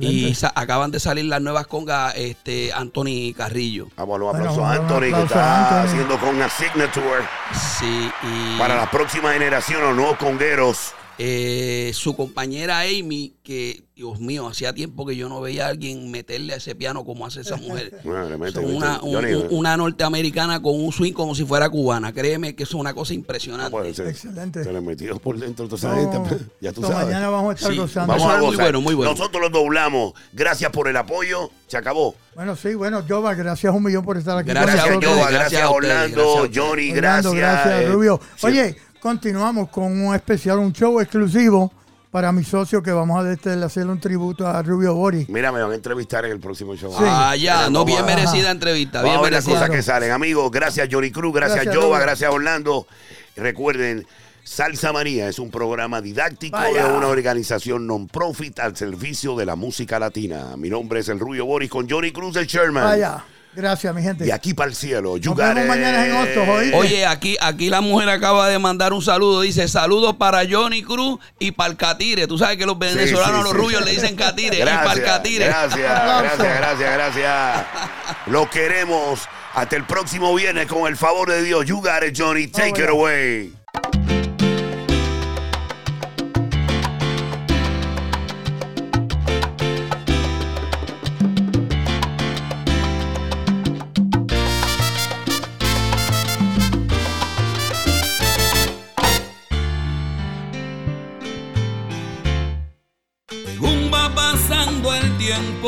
Y 0.00 0.34
sa- 0.34 0.52
acaban 0.54 0.90
de 0.90 0.98
salir 1.00 1.24
las 1.26 1.40
nuevas 1.40 1.66
congas, 1.66 2.14
este, 2.16 2.72
Anthony 2.72 3.34
Carrillo. 3.36 3.88
Vamos 3.96 4.16
a 4.16 4.18
los 4.18 4.30
Bueno, 4.32 4.50
aplausos 4.50 4.64
a 4.64 4.70
un 4.70 4.76
Anthony, 4.86 5.00
que 5.00 5.06
aplauso 5.14 5.34
a 5.34 5.40
está 5.42 5.68
Anthony. 5.82 5.88
haciendo 5.92 6.18
con 6.18 6.28
una 6.36 6.48
signature 6.48 7.24
Sí, 7.78 8.10
y 8.22 8.58
para 8.58 8.76
la 8.76 8.90
próxima 8.90 9.32
generación, 9.32 9.80
los 9.82 9.94
nuevos 9.96 10.16
congueros. 10.16 10.94
Eh, 11.24 11.92
su 11.94 12.16
compañera 12.16 12.80
Amy, 12.80 13.34
que 13.44 13.84
Dios 13.94 14.18
mío, 14.18 14.48
hacía 14.48 14.72
tiempo 14.72 15.06
que 15.06 15.14
yo 15.14 15.28
no 15.28 15.40
veía 15.40 15.66
a 15.66 15.68
alguien 15.68 16.10
meterle 16.10 16.54
a 16.54 16.56
ese 16.56 16.74
piano 16.74 17.04
como 17.04 17.24
hace 17.26 17.42
esa 17.42 17.56
mujer. 17.56 18.00
Bueno, 18.04 18.36
mete, 18.38 18.58
una, 18.58 19.00
un- 19.02 19.24
un- 19.24 19.46
una 19.50 19.76
norteamericana 19.76 20.60
con 20.60 20.74
un 20.82 20.90
swing 20.92 21.12
como 21.12 21.34
si 21.36 21.44
fuera 21.44 21.70
cubana. 21.70 22.12
Créeme 22.12 22.56
que 22.56 22.64
eso 22.64 22.76
es 22.76 22.80
una 22.80 22.92
cosa 22.94 23.12
no 23.12 23.20
impresionante. 23.20 23.70
puede 23.70 23.94
ser. 23.94 24.08
Excelente. 24.08 24.64
Se 24.64 24.72
le 24.72 24.80
metió 24.80 25.16
por 25.20 25.38
dentro 25.38 25.66
toda 25.68 25.76
esa 25.76 25.94
No, 25.94 26.24
gente. 26.24 26.44
Ya 26.60 26.72
tú 26.72 26.82
sabes. 26.82 27.06
Mañana 27.06 27.28
vamos 27.28 27.52
a 27.52 27.54
estar 27.54 27.70
Sí, 27.70 27.78
gozando. 27.78 28.12
Vamos 28.14 28.28
a 28.28 28.36
muy 28.38 28.46
gozar. 28.46 28.64
bueno, 28.64 28.80
muy 28.80 28.94
bueno. 28.94 29.12
Nosotros 29.12 29.40
los 29.42 29.52
doblamos. 29.52 30.14
Gracias 30.32 30.72
por 30.72 30.88
el 30.88 30.96
apoyo. 30.96 31.50
Se 31.68 31.76
acabó. 31.76 32.16
Bueno, 32.34 32.56
sí, 32.56 32.74
bueno, 32.74 33.04
Jova, 33.08 33.34
gracias 33.34 33.72
un 33.72 33.82
millón 33.84 34.04
por 34.04 34.16
estar 34.16 34.36
aquí 34.38 34.48
Gracias, 34.50 34.74
Gracias, 34.74 34.94
con 34.94 35.04
nosotros. 35.04 35.20
Yoba. 35.20 35.30
Gracias 35.30 35.70
Orlando. 35.70 36.34
gracias. 36.34 36.58
Johnny, 36.64 36.90
Orlando, 36.90 37.32
gracias. 37.32 37.64
gracias, 37.66 37.92
Rubio. 37.92 38.20
sí. 38.36 38.46
Oye, 38.46 38.76
continuamos 39.02 39.68
con 39.68 40.00
un 40.00 40.14
especial, 40.14 40.58
un 40.60 40.72
show 40.72 41.00
exclusivo 41.00 41.72
para 42.12 42.30
mi 42.30 42.44
socio 42.44 42.82
que 42.82 42.92
vamos 42.92 43.24
a 43.24 43.32
este, 43.32 43.50
hacerle 43.50 43.90
un 43.90 43.98
tributo 43.98 44.46
a 44.46 44.62
Rubio 44.62 44.94
Bori. 44.94 45.26
Mira, 45.28 45.50
me 45.50 45.60
van 45.60 45.72
a 45.72 45.74
entrevistar 45.74 46.24
en 46.24 46.30
el 46.30 46.38
próximo 46.38 46.76
show. 46.76 46.92
Sí. 46.92 47.04
Ah, 47.04 47.34
ya, 47.34 47.68
no, 47.68 47.84
bien 47.84 48.04
merecida 48.06 48.52
entrevista, 48.52 49.02
bien 49.02 49.14
Vamos 49.14 49.26
a 49.26 49.30
ver 49.30 49.32
las 49.32 49.44
merecida. 49.44 49.66
cosas 49.66 49.76
que 49.76 49.82
salen. 49.82 50.12
Amigos, 50.12 50.50
gracias 50.52 50.88
Johnny 50.90 51.10
Cruz, 51.10 51.34
gracias, 51.34 51.64
Gracias, 51.64 51.84
Jova, 51.84 51.98
gracias 51.98 52.30
Orlando. 52.30 52.86
Recuerden, 53.34 54.06
Salsa 54.44 54.92
María 54.92 55.28
es 55.28 55.40
un 55.40 55.50
programa 55.50 56.00
didáctico 56.00 56.56
Vaya. 56.56 56.86
de 56.86 56.92
una 56.92 57.08
organización 57.08 57.86
non-profit 57.88 58.60
al 58.60 58.76
servicio 58.76 59.34
de 59.34 59.46
la 59.46 59.56
música 59.56 59.98
latina. 59.98 60.56
Mi 60.56 60.70
nombre 60.70 61.00
es 61.00 61.08
el 61.08 61.18
Rubio 61.18 61.46
Boris 61.46 61.70
con 61.70 61.90
Johnny 61.90 62.12
Cruz, 62.12 62.36
el 62.36 62.46
Sherman. 62.46 62.84
Vaya. 62.84 63.24
Gracias, 63.54 63.94
mi 63.94 64.02
gente. 64.02 64.24
De 64.24 64.32
aquí 64.32 64.54
para 64.54 64.70
el 64.70 64.76
cielo. 64.76 65.16
Nos 65.22 65.36
vemos 65.36 65.66
mañana 65.66 66.06
en 66.06 66.12
Hostos, 66.16 66.48
¿oíste? 66.48 66.76
Oye, 66.76 67.06
aquí, 67.06 67.36
aquí 67.40 67.68
la 67.68 67.80
mujer 67.82 68.08
acaba 68.08 68.48
de 68.48 68.58
mandar 68.58 68.92
un 68.92 69.02
saludo. 69.02 69.42
Dice 69.42 69.68
saludos 69.68 70.16
para 70.16 70.42
Johnny 70.50 70.82
Cruz 70.82 71.18
y 71.38 71.50
para 71.52 71.70
el 71.70 71.76
Catire. 71.76 72.26
Tú 72.26 72.38
sabes 72.38 72.56
que 72.56 72.64
los 72.64 72.78
venezolanos, 72.78 73.36
sí, 73.38 73.42
los 73.44 73.52
sí. 73.52 73.56
rubios 73.58 73.84
le 73.84 73.90
dicen 73.90 74.16
Catire 74.16 74.56
y 74.56 74.60
para 74.60 74.70
el 74.72 74.78
Gracias, 75.00 75.06
Catire. 75.06 75.44
gracias, 75.46 75.78
gracias, 75.78 76.58
gracias, 76.58 76.92
gracias. 76.94 77.66
Lo 78.26 78.48
queremos. 78.48 79.20
Hasta 79.54 79.76
el 79.76 79.84
próximo 79.84 80.34
viernes 80.34 80.66
con 80.66 80.86
el 80.86 80.96
favor 80.96 81.28
de 81.30 81.42
Dios. 81.42 81.66
You 81.66 81.82
got 81.82 82.02
it, 82.02 82.16
Johnny. 82.18 82.46
Take 82.46 82.70
Oh, 82.72 82.76
it 82.76 82.78
yeah. 82.78 82.90
away. 82.90 83.52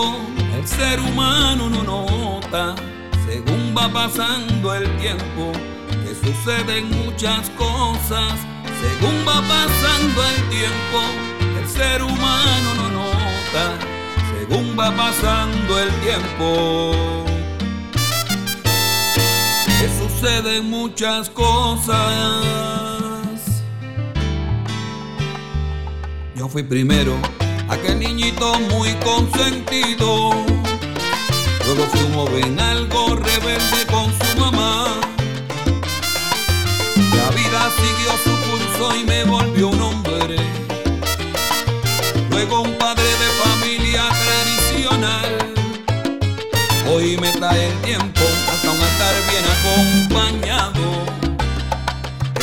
El 0.03 0.67
ser 0.67 0.99
humano 1.01 1.71
no 1.71 1.83
nota. 1.85 2.75
Según 3.27 3.75
va 3.77 3.89
pasando 3.93 4.75
el 4.75 4.85
tiempo, 4.99 5.53
que 5.89 6.15
suceden 6.15 6.91
muchas 6.91 7.49
cosas. 7.51 8.33
Según 8.83 9.25
va 9.27 9.41
pasando 9.43 10.25
el 10.25 10.49
tiempo, 10.51 11.01
el 11.61 11.69
ser 11.69 12.03
humano 12.03 12.75
no 12.75 12.89
nota. 12.89 13.79
Según 14.37 14.77
va 14.79 14.91
pasando 14.97 15.79
el 15.79 15.91
tiempo, 16.01 17.25
que 19.79 19.89
suceden 19.99 20.71
muchas 20.71 21.31
cosas. 21.31 21.95
Yo 26.35 26.49
fui 26.49 26.65
primero, 26.65 27.17
aquel 27.75 27.99
niñito 27.99 28.59
muy 28.71 28.93
consentido. 29.05 30.31
Luego 31.67 31.87
fui 31.91 32.01
un 32.03 32.15
joven 32.15 32.61
algo 32.61 33.17
rebelde 33.17 33.87
con 33.91 34.07
su 34.19 34.39
mamá. 34.39 35.01
La 37.17 37.29
vida 37.31 37.71
siguió 37.81 38.11
su 38.25 38.33
curso 38.49 38.97
y 38.97 39.05
me 39.05 39.25
volvió 39.25 39.69
un 39.69 39.81
hombre. 39.81 40.37
Luego 42.31 42.63
un 42.63 42.75
padre 42.75 43.11
de 43.23 43.29
familia 43.45 44.05
tradicional. 44.25 45.55
Hoy 46.93 47.17
me 47.17 47.31
trae 47.33 47.67
el 47.67 47.81
tiempo 47.83 48.21
hasta 48.53 48.71
un 48.71 48.81
estar 48.91 49.15
bien 49.31 49.45
acompañado. 49.57 50.85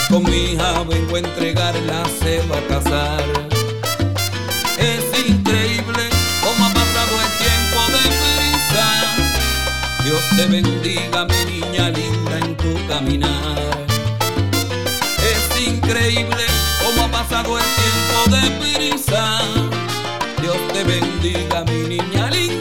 Con 0.09 0.23
mi 0.23 0.53
hija 0.53 0.83
vengo 0.83 1.15
a 1.15 1.19
entregarla, 1.19 2.03
se 2.19 2.41
va 2.47 2.57
a 2.57 2.67
casar. 2.67 3.50
Te 10.41 10.47
bendiga, 10.47 11.25
mi 11.25 11.51
niña 11.51 11.89
linda, 11.89 12.39
en 12.39 12.55
tu 12.57 12.73
caminar. 12.87 13.85
Es 15.31 15.67
increíble 15.67 16.45
cómo 16.83 17.03
ha 17.03 17.11
pasado 17.11 17.59
el 17.59 17.65
tiempo 17.81 18.19
de 18.35 18.43
prisa. 18.59 19.23
Dios 20.41 20.57
te 20.73 20.83
bendiga, 20.83 21.63
mi 21.65 21.95
niña 21.95 22.31
linda, 22.31 22.60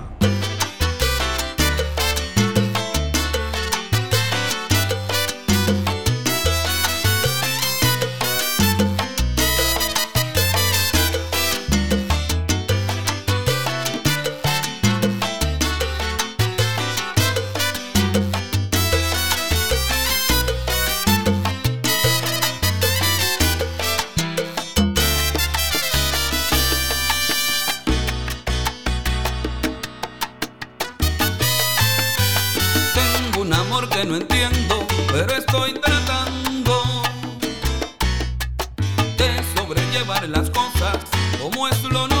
llevar 39.91 40.27
las 40.29 40.49
cosas 40.49 40.97
como 41.39 41.67
es 41.67 41.83
lo 41.83 42.07
normal. 42.07 42.20